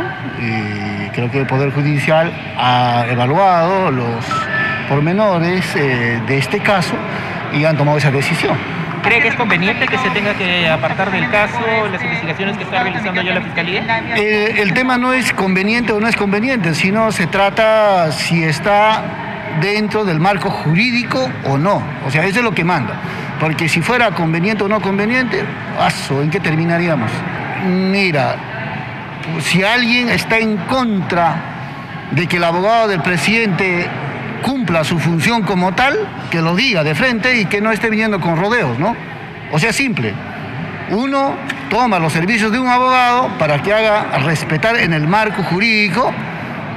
Creo 1.13 1.31
que 1.31 1.39
el 1.39 1.47
Poder 1.47 1.71
Judicial 1.71 2.31
ha 2.57 3.05
evaluado 3.09 3.89
los 3.89 4.23
pormenores 4.87 5.75
eh, 5.75 6.21
de 6.27 6.37
este 6.37 6.59
caso 6.59 6.93
y 7.53 7.65
han 7.65 7.75
tomado 7.75 7.97
esa 7.97 8.11
decisión. 8.11 8.55
¿Cree 9.07 9.21
que 9.21 9.29
es 9.29 9.35
conveniente 9.35 9.87
que 9.87 9.97
se 9.97 10.09
tenga 10.09 10.33
que 10.33 10.67
apartar 10.67 11.09
del 11.11 11.29
caso 11.29 11.61
las 11.89 12.03
investigaciones 12.03 12.57
que 12.57 12.63
está 12.65 12.83
realizando 12.83 13.21
ya 13.21 13.35
la 13.35 13.41
Fiscalía? 13.41 14.03
Eh, 14.17 14.55
el 14.57 14.73
tema 14.73 14.97
no 14.97 15.13
es 15.13 15.31
conveniente 15.31 15.93
o 15.93 16.01
no 16.01 16.09
es 16.09 16.17
conveniente, 16.17 16.75
sino 16.75 17.09
se 17.13 17.25
trata 17.27 18.11
si 18.11 18.43
está 18.43 19.01
dentro 19.61 20.03
del 20.03 20.19
marco 20.19 20.49
jurídico 20.49 21.31
o 21.45 21.57
no. 21.57 21.81
O 22.05 22.11
sea, 22.11 22.25
eso 22.25 22.39
es 22.39 22.43
lo 22.43 22.51
que 22.51 22.65
manda. 22.65 22.95
Porque 23.39 23.69
si 23.69 23.81
fuera 23.81 24.11
conveniente 24.11 24.65
o 24.65 24.67
no 24.67 24.81
conveniente, 24.81 25.41
¿en 26.09 26.29
qué 26.29 26.41
terminaríamos? 26.41 27.09
Mira, 27.65 28.35
si 29.39 29.63
alguien 29.63 30.09
está 30.09 30.37
en 30.37 30.57
contra 30.57 31.35
de 32.11 32.27
que 32.27 32.35
el 32.35 32.43
abogado 32.43 32.89
del 32.89 33.01
presidente 33.01 33.87
cumpla 34.41 34.83
su 34.83 34.99
función 34.99 35.43
como 35.43 35.73
tal, 35.73 35.97
que 36.29 36.41
lo 36.41 36.55
diga 36.55 36.83
de 36.83 36.95
frente 36.95 37.39
y 37.39 37.45
que 37.45 37.61
no 37.61 37.71
esté 37.71 37.89
viniendo 37.89 38.19
con 38.19 38.37
rodeos, 38.37 38.77
¿no? 38.79 38.95
O 39.51 39.59
sea, 39.59 39.71
simple. 39.73 40.13
Uno 40.89 41.35
toma 41.69 41.99
los 41.99 42.13
servicios 42.13 42.51
de 42.51 42.59
un 42.59 42.67
abogado 42.67 43.29
para 43.37 43.61
que 43.61 43.73
haga 43.73 44.19
respetar 44.19 44.77
en 44.77 44.93
el 44.93 45.07
marco 45.07 45.43
jurídico 45.43 46.13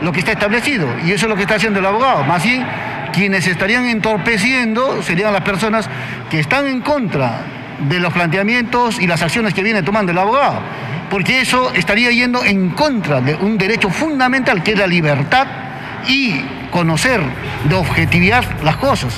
lo 0.02 0.12
que 0.12 0.20
está 0.20 0.32
establecido. 0.32 0.88
Y 1.04 1.12
eso 1.12 1.26
es 1.26 1.30
lo 1.30 1.36
que 1.36 1.42
está 1.42 1.56
haciendo 1.56 1.78
el 1.78 1.86
abogado. 1.86 2.24
Más 2.24 2.42
bien, 2.42 2.64
quienes 3.12 3.46
estarían 3.46 3.86
entorpeciendo 3.86 5.02
serían 5.02 5.32
las 5.32 5.42
personas 5.42 5.88
que 6.30 6.40
están 6.40 6.66
en 6.66 6.80
contra 6.80 7.42
de 7.88 8.00
los 8.00 8.12
planteamientos 8.12 9.00
y 9.00 9.06
las 9.06 9.22
acciones 9.22 9.54
que 9.54 9.62
viene 9.62 9.82
tomando 9.82 10.12
el 10.12 10.18
abogado. 10.18 10.60
Porque 11.08 11.40
eso 11.40 11.72
estaría 11.74 12.10
yendo 12.10 12.44
en 12.44 12.70
contra 12.70 13.20
de 13.20 13.34
un 13.34 13.58
derecho 13.58 13.90
fundamental 13.90 14.62
que 14.62 14.72
es 14.72 14.78
la 14.78 14.86
libertad 14.86 15.46
y 16.08 16.40
conocer 16.70 17.20
de 17.68 17.74
objetividad 17.74 18.44
las 18.62 18.76
cosas. 18.76 19.12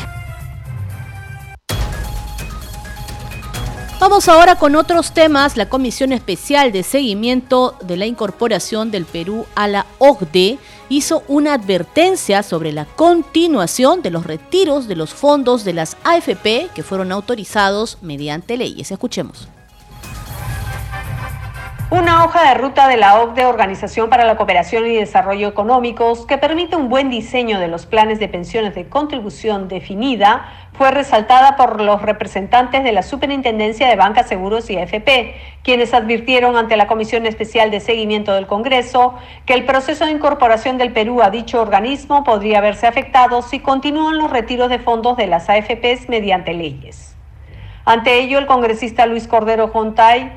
Vamos 4.03 4.29
ahora 4.29 4.57
con 4.57 4.75
otros 4.75 5.12
temas. 5.12 5.57
La 5.57 5.69
Comisión 5.69 6.12
Especial 6.12 6.73
de 6.73 6.83
Seguimiento 6.83 7.77
de 7.83 7.97
la 7.97 8.07
Incorporación 8.07 8.91
del 8.91 9.05
Perú 9.05 9.47
a 9.55 9.69
la 9.69 9.87
OCDE 9.99 10.59
hizo 10.88 11.23
una 11.29 11.55
advertencia 11.55 12.43
sobre 12.43 12.73
la 12.73 12.85
continuación 12.85 14.03
de 14.03 14.11
los 14.11 14.27
retiros 14.27 14.88
de 14.88 14.97
los 14.97 15.15
fondos 15.15 15.65
de 15.65 15.75
las 15.75 15.97
AFP 16.03 16.71
que 16.75 16.83
fueron 16.83 17.12
autorizados 17.12 17.99
mediante 18.03 18.57
leyes. 18.57 18.91
Escuchemos. 18.91 19.47
Una 21.93 22.25
hoja 22.25 22.49
de 22.49 22.55
ruta 22.55 22.89
de 22.89 22.97
la 22.97 23.21
OCDE, 23.21 23.45
Organización 23.45 24.09
para 24.09 24.25
la 24.25 24.39
Cooperación 24.39 24.87
y 24.87 24.97
Desarrollo 24.97 25.47
Económicos, 25.49 26.25
que 26.25 26.39
permite 26.39 26.75
un 26.75 26.89
buen 26.89 27.11
diseño 27.11 27.61
de 27.61 27.69
los 27.69 27.85
planes 27.85 28.19
de 28.19 28.29
pensiones 28.29 28.75
de 28.75 28.89
contribución 28.89 29.69
definida, 29.69 30.49
fue 30.73 30.91
resaltada 30.91 31.55
por 31.59 31.83
los 31.83 32.01
representantes 32.01 32.83
de 32.83 32.93
la 32.93 33.03
Superintendencia 33.03 33.89
de 33.89 33.97
Banca, 33.97 34.23
Seguros 34.23 34.71
y 34.71 34.79
AFP, 34.79 35.35
quienes 35.63 35.93
advirtieron 35.93 36.57
ante 36.57 36.79
la 36.79 36.87
Comisión 36.87 37.27
Especial 37.27 37.71
de 37.71 37.81
Seguimiento 37.81 38.33
del 38.33 38.47
Congreso 38.47 39.15
que 39.45 39.53
el 39.53 39.67
proceso 39.67 40.07
de 40.07 40.13
incorporación 40.13 40.79
del 40.79 40.95
Perú 40.95 41.21
a 41.21 41.29
dicho 41.29 41.61
organismo 41.61 42.25
podría 42.25 42.63
verse 42.63 42.87
afectado 42.87 43.43
si 43.43 43.61
continúan 43.61 44.17
los 44.17 44.31
retiros 44.31 44.71
de 44.71 44.79
fondos 44.79 45.19
de 45.19 45.27
las 45.27 45.51
AFPs 45.51 46.09
mediante 46.09 46.55
leyes. 46.55 47.19
Ante 47.85 48.19
ello, 48.19 48.39
el 48.39 48.47
congresista 48.47 49.05
Luis 49.05 49.29
Cordero 49.29 49.69
Jontay 49.69 50.33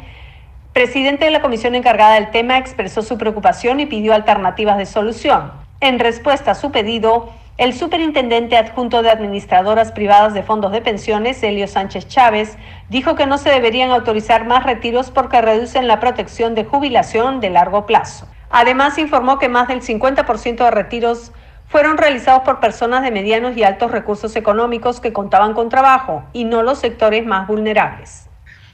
presidente 0.75 1.23
de 1.23 1.31
la 1.31 1.41
comisión 1.41 1.73
encargada 1.73 2.15
del 2.15 2.31
tema 2.31 2.57
expresó 2.57 3.01
su 3.01 3.17
preocupación 3.17 3.79
y 3.79 3.85
pidió 3.85 4.13
alternativas 4.13 4.77
de 4.77 4.85
solución. 4.85 5.53
En 5.79 5.99
respuesta 5.99 6.51
a 6.51 6.55
su 6.55 6.73
pedido, 6.73 7.31
el 7.57 7.73
superintendente 7.73 8.57
adjunto 8.57 9.01
de 9.01 9.09
administradoras 9.09 9.93
privadas 9.93 10.33
de 10.33 10.43
fondos 10.43 10.73
de 10.73 10.81
pensiones, 10.81 11.41
Elio 11.43 11.69
Sánchez 11.69 12.09
Chávez, 12.09 12.57
dijo 12.89 13.15
que 13.15 13.25
no 13.25 13.37
se 13.37 13.51
deberían 13.51 13.91
autorizar 13.91 14.45
más 14.45 14.65
retiros 14.65 15.11
porque 15.11 15.41
reducen 15.41 15.87
la 15.87 16.01
protección 16.01 16.55
de 16.55 16.65
jubilación 16.65 17.39
de 17.39 17.51
largo 17.51 17.85
plazo. 17.85 18.27
Además, 18.49 18.97
informó 18.97 19.39
que 19.39 19.47
más 19.47 19.69
del 19.69 19.81
50% 19.81 20.57
de 20.57 20.71
retiros 20.71 21.31
fueron 21.69 21.97
realizados 21.97 22.43
por 22.43 22.59
personas 22.59 23.01
de 23.01 23.11
medianos 23.11 23.55
y 23.55 23.63
altos 23.63 23.91
recursos 23.91 24.35
económicos 24.35 24.99
que 24.99 25.13
contaban 25.13 25.53
con 25.53 25.69
trabajo 25.69 26.25
y 26.33 26.43
no 26.43 26.63
los 26.63 26.79
sectores 26.79 27.25
más 27.25 27.47
vulnerables. 27.47 28.27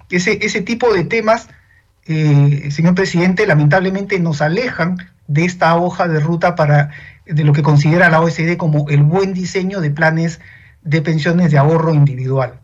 Ese, 0.09 0.39
ese 0.41 0.61
tipo 0.61 0.91
de 0.91 1.03
temas 1.03 1.47
eh, 2.07 2.69
señor 2.71 2.95
presidente, 2.95 3.45
lamentablemente 3.45 4.19
nos 4.19 4.41
alejan 4.41 4.97
de 5.27 5.45
esta 5.45 5.75
hoja 5.75 6.07
de 6.07 6.19
ruta 6.19 6.55
para 6.55 6.91
de 7.25 7.43
lo 7.43 7.53
que 7.53 7.63
considera 7.63 8.09
la 8.09 8.21
OSD 8.21 8.57
como 8.57 8.89
el 8.89 9.03
buen 9.03 9.33
diseño 9.33 9.79
de 9.79 9.91
planes 9.91 10.41
de 10.81 11.01
pensiones 11.01 11.51
de 11.51 11.57
ahorro 11.57 11.93
individual. 11.93 12.59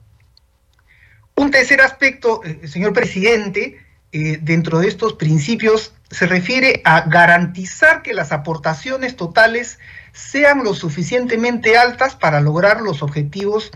Un 1.36 1.52
tercer 1.52 1.82
aspecto, 1.82 2.42
eh, 2.44 2.68
señor 2.68 2.94
presidente, 2.94 3.78
eh, 4.12 4.40
dentro 4.42 4.80
de 4.80 4.88
estos 4.88 5.14
principios 5.14 5.94
se 6.10 6.26
refiere 6.26 6.82
a 6.84 7.02
garantizar 7.02 8.02
que 8.02 8.14
las 8.14 8.32
aportaciones 8.32 9.16
totales 9.16 9.78
sean 10.14 10.64
lo 10.64 10.74
suficientemente 10.74 11.78
altas 11.78 12.16
para 12.16 12.42
lograr 12.42 12.82
los 12.82 13.04
objetivos 13.04 13.72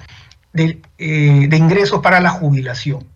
de 0.53 0.81
ingresos 1.55 2.01
para 2.01 2.19
la 2.19 2.29
jubilación. 2.29 3.07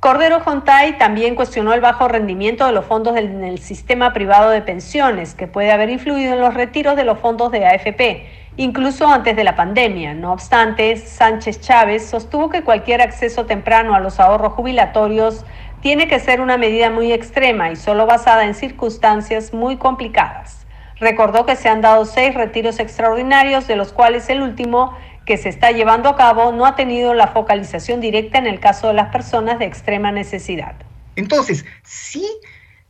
Cordero 0.00 0.38
Jontay 0.38 0.96
también 0.96 1.34
cuestionó 1.34 1.74
el 1.74 1.80
bajo 1.80 2.06
rendimiento 2.06 2.64
de 2.64 2.70
los 2.70 2.84
fondos 2.84 3.14
del, 3.14 3.42
el 3.42 3.58
sistema 3.58 4.12
privado 4.12 4.50
de 4.50 4.62
pensiones, 4.62 5.34
que 5.34 5.48
puede 5.48 5.72
haber 5.72 5.90
influido 5.90 6.34
en 6.34 6.40
los 6.40 6.54
retiros 6.54 6.94
de 6.94 7.02
los 7.02 7.18
fondos 7.18 7.50
de 7.50 7.66
AFP, 7.66 8.24
incluso 8.56 9.08
antes 9.08 9.34
de 9.34 9.42
la 9.42 9.56
pandemia. 9.56 10.14
No 10.14 10.32
obstante, 10.32 10.96
Sánchez 10.96 11.60
Chávez 11.62 12.06
sostuvo 12.08 12.48
que 12.48 12.62
cualquier 12.62 13.02
acceso 13.02 13.46
temprano 13.46 13.96
a 13.96 13.98
los 13.98 14.20
ahorros 14.20 14.52
jubilatorios 14.52 15.44
tiene 15.80 16.06
que 16.06 16.20
ser 16.20 16.40
una 16.40 16.58
medida 16.58 16.90
muy 16.90 17.12
extrema 17.12 17.72
y 17.72 17.74
solo 17.74 18.06
basada 18.06 18.44
en 18.44 18.54
circunstancias 18.54 19.52
muy 19.52 19.78
complicadas. 19.78 20.64
Recordó 21.00 21.44
que 21.44 21.56
se 21.56 21.68
han 21.68 21.80
dado 21.80 22.04
seis 22.04 22.34
retiros 22.34 22.78
extraordinarios, 22.78 23.66
de 23.66 23.74
los 23.74 23.92
cuales 23.92 24.30
el 24.30 24.42
último 24.42 24.96
que 25.28 25.36
se 25.36 25.50
está 25.50 25.72
llevando 25.72 26.08
a 26.08 26.16
cabo 26.16 26.52
no 26.52 26.64
ha 26.64 26.74
tenido 26.74 27.12
la 27.12 27.28
focalización 27.28 28.00
directa 28.00 28.38
en 28.38 28.46
el 28.46 28.60
caso 28.60 28.88
de 28.88 28.94
las 28.94 29.12
personas 29.12 29.58
de 29.58 29.66
extrema 29.66 30.10
necesidad. 30.10 30.76
Entonces, 31.16 31.66
sí, 31.84 32.26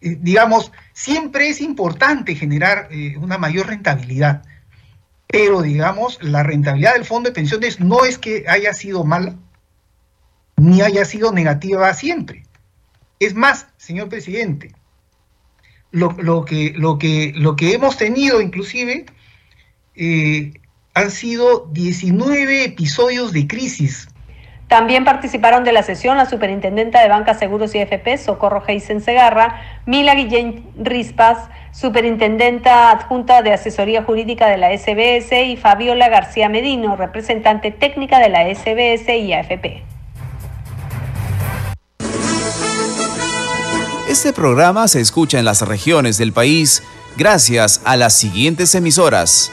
eh, 0.00 0.16
digamos, 0.20 0.70
siempre 0.92 1.48
es 1.48 1.60
importante 1.60 2.36
generar 2.36 2.86
eh, 2.92 3.16
una 3.18 3.38
mayor 3.38 3.66
rentabilidad, 3.66 4.42
pero 5.26 5.62
digamos, 5.62 6.22
la 6.22 6.44
rentabilidad 6.44 6.94
del 6.94 7.04
fondo 7.04 7.30
de 7.30 7.34
pensiones 7.34 7.80
no 7.80 8.04
es 8.04 8.18
que 8.18 8.44
haya 8.46 8.72
sido 8.72 9.02
mala, 9.02 9.34
ni 10.56 10.80
haya 10.80 11.04
sido 11.04 11.32
negativa 11.32 11.92
siempre. 11.92 12.44
Es 13.18 13.34
más, 13.34 13.66
señor 13.78 14.10
presidente, 14.10 14.76
lo, 15.90 16.14
que, 16.44 16.72
lo, 16.76 16.98
que, 16.98 17.32
lo 17.34 17.56
que 17.56 17.74
hemos 17.74 17.96
tenido 17.96 18.40
inclusive 18.40 19.06
eh, 19.96 20.52
han 20.98 21.12
sido 21.12 21.68
19 21.70 22.64
episodios 22.64 23.32
de 23.32 23.46
crisis. 23.46 24.08
También 24.66 25.04
participaron 25.04 25.62
de 25.62 25.70
la 25.70 25.84
sesión 25.84 26.16
la 26.16 26.28
superintendenta 26.28 27.00
de 27.00 27.08
Banca 27.08 27.34
Seguros 27.34 27.72
y 27.76 27.78
FP, 27.78 28.18
Socorro 28.18 28.62
Heisen 28.66 29.00
Segarra, 29.00 29.62
Mila 29.86 30.16
Guillén 30.16 30.66
Rispas, 30.76 31.38
superintendenta 31.70 32.90
adjunta 32.90 33.42
de 33.42 33.52
asesoría 33.52 34.02
jurídica 34.02 34.48
de 34.48 34.58
la 34.58 34.76
SBS 34.76 35.32
y 35.46 35.56
Fabiola 35.56 36.08
García 36.08 36.48
Medino, 36.48 36.96
representante 36.96 37.70
técnica 37.70 38.18
de 38.18 38.28
la 38.30 38.52
SBS 38.52 39.08
y 39.08 39.32
AFP. 39.32 39.84
Este 44.10 44.32
programa 44.32 44.88
se 44.88 45.00
escucha 45.00 45.38
en 45.38 45.44
las 45.44 45.62
regiones 45.62 46.18
del 46.18 46.32
país 46.32 46.82
gracias 47.16 47.82
a 47.84 47.96
las 47.96 48.14
siguientes 48.14 48.74
emisoras. 48.74 49.52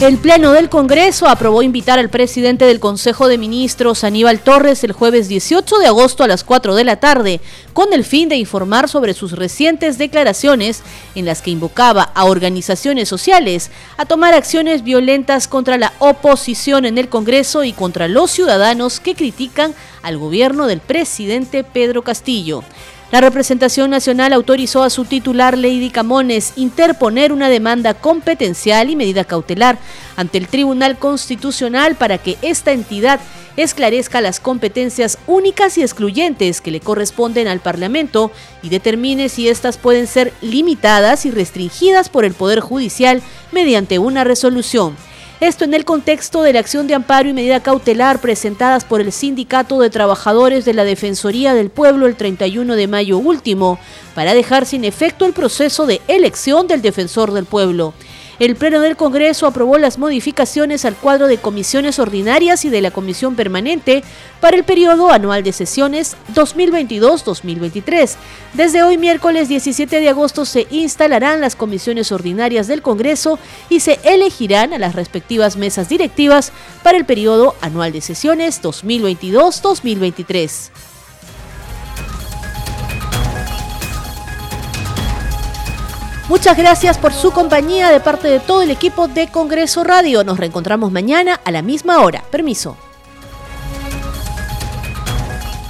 El 0.00 0.18
Pleno 0.18 0.52
del 0.52 0.68
Congreso 0.68 1.26
aprobó 1.26 1.62
invitar 1.62 1.98
al 1.98 2.10
presidente 2.10 2.66
del 2.66 2.80
Consejo 2.80 3.28
de 3.28 3.38
Ministros, 3.38 4.04
Aníbal 4.04 4.40
Torres, 4.40 4.84
el 4.84 4.92
jueves 4.92 5.26
18 5.26 5.78
de 5.78 5.86
agosto 5.86 6.22
a 6.22 6.28
las 6.28 6.44
4 6.44 6.74
de 6.74 6.84
la 6.84 6.96
tarde, 6.96 7.40
con 7.72 7.94
el 7.94 8.04
fin 8.04 8.28
de 8.28 8.36
informar 8.36 8.90
sobre 8.90 9.14
sus 9.14 9.32
recientes 9.32 9.96
declaraciones 9.96 10.82
en 11.14 11.24
las 11.24 11.40
que 11.40 11.50
invocaba 11.50 12.02
a 12.14 12.26
organizaciones 12.26 13.08
sociales 13.08 13.70
a 13.96 14.04
tomar 14.04 14.34
acciones 14.34 14.84
violentas 14.84 15.48
contra 15.48 15.78
la 15.78 15.94
oposición 15.98 16.84
en 16.84 16.98
el 16.98 17.08
Congreso 17.08 17.64
y 17.64 17.72
contra 17.72 18.06
los 18.06 18.30
ciudadanos 18.30 19.00
que 19.00 19.14
critican 19.14 19.74
al 20.02 20.18
gobierno 20.18 20.66
del 20.66 20.80
presidente 20.80 21.64
Pedro 21.64 22.02
Castillo. 22.02 22.64
La 23.16 23.22
representación 23.22 23.88
nacional 23.88 24.34
autorizó 24.34 24.82
a 24.82 24.90
su 24.90 25.06
titular 25.06 25.56
Lady 25.56 25.88
Camones 25.88 26.52
interponer 26.56 27.32
una 27.32 27.48
demanda 27.48 27.94
competencial 27.94 28.90
y 28.90 28.94
medida 28.94 29.24
cautelar 29.24 29.78
ante 30.16 30.36
el 30.36 30.48
Tribunal 30.48 30.98
Constitucional 30.98 31.94
para 31.94 32.18
que 32.18 32.36
esta 32.42 32.72
entidad 32.72 33.18
esclarezca 33.56 34.20
las 34.20 34.38
competencias 34.38 35.16
únicas 35.26 35.78
y 35.78 35.80
excluyentes 35.80 36.60
que 36.60 36.70
le 36.70 36.80
corresponden 36.80 37.48
al 37.48 37.60
Parlamento 37.60 38.32
y 38.62 38.68
determine 38.68 39.30
si 39.30 39.48
éstas 39.48 39.78
pueden 39.78 40.06
ser 40.06 40.34
limitadas 40.42 41.24
y 41.24 41.30
restringidas 41.30 42.10
por 42.10 42.26
el 42.26 42.34
Poder 42.34 42.60
Judicial 42.60 43.22
mediante 43.50 43.98
una 43.98 44.24
resolución. 44.24 44.94
Esto 45.38 45.64
en 45.64 45.74
el 45.74 45.84
contexto 45.84 46.40
de 46.40 46.54
la 46.54 46.60
acción 46.60 46.86
de 46.86 46.94
amparo 46.94 47.28
y 47.28 47.34
medida 47.34 47.62
cautelar 47.62 48.22
presentadas 48.22 48.86
por 48.86 49.02
el 49.02 49.12
Sindicato 49.12 49.78
de 49.78 49.90
Trabajadores 49.90 50.64
de 50.64 50.72
la 50.72 50.84
Defensoría 50.84 51.52
del 51.52 51.68
Pueblo 51.68 52.06
el 52.06 52.16
31 52.16 52.74
de 52.74 52.86
mayo 52.86 53.18
último, 53.18 53.78
para 54.14 54.32
dejar 54.32 54.64
sin 54.64 54.86
efecto 54.86 55.26
el 55.26 55.34
proceso 55.34 55.84
de 55.84 56.00
elección 56.08 56.66
del 56.68 56.80
defensor 56.80 57.32
del 57.32 57.44
pueblo. 57.44 57.92
El 58.38 58.56
Pleno 58.56 58.80
del 58.80 58.96
Congreso 58.96 59.46
aprobó 59.46 59.78
las 59.78 59.98
modificaciones 59.98 60.84
al 60.84 60.94
cuadro 60.94 61.26
de 61.26 61.38
comisiones 61.38 61.98
ordinarias 61.98 62.64
y 62.64 62.70
de 62.70 62.82
la 62.82 62.90
Comisión 62.90 63.34
Permanente 63.34 64.04
para 64.40 64.56
el 64.56 64.64
periodo 64.64 65.10
anual 65.10 65.42
de 65.42 65.52
sesiones 65.52 66.16
2022-2023. 66.34 68.14
Desde 68.52 68.82
hoy, 68.82 68.98
miércoles 68.98 69.48
17 69.48 70.00
de 70.00 70.08
agosto, 70.08 70.44
se 70.44 70.66
instalarán 70.70 71.40
las 71.40 71.56
comisiones 71.56 72.12
ordinarias 72.12 72.66
del 72.66 72.82
Congreso 72.82 73.38
y 73.70 73.80
se 73.80 73.98
elegirán 74.04 74.74
a 74.74 74.78
las 74.78 74.94
respectivas 74.94 75.56
mesas 75.56 75.88
directivas 75.88 76.52
para 76.82 76.98
el 76.98 77.06
periodo 77.06 77.54
anual 77.60 77.92
de 77.92 78.00
sesiones 78.00 78.62
2022-2023. 78.62 80.95
Muchas 86.28 86.56
gracias 86.56 86.98
por 86.98 87.12
su 87.12 87.30
compañía 87.30 87.90
de 87.90 88.00
parte 88.00 88.26
de 88.26 88.40
todo 88.40 88.62
el 88.62 88.70
equipo 88.70 89.06
de 89.06 89.28
Congreso 89.28 89.84
Radio. 89.84 90.24
Nos 90.24 90.38
reencontramos 90.38 90.90
mañana 90.90 91.40
a 91.44 91.52
la 91.52 91.62
misma 91.62 92.00
hora. 92.00 92.24
Permiso. 92.32 92.76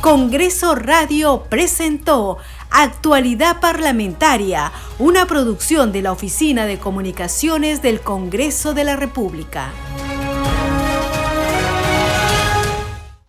Congreso 0.01 0.75
Radio 0.75 1.45
presentó 1.51 2.38
Actualidad 2.71 3.61
Parlamentaria, 3.61 4.73
una 4.99 5.27
producción 5.27 5.92
de 5.92 6.01
la 6.01 6.12
Oficina 6.12 6.64
de 6.64 6.79
Comunicaciones 6.79 7.83
del 7.83 8.01
Congreso 8.01 8.73
de 8.73 8.85
la 8.85 8.97
República. 8.97 9.73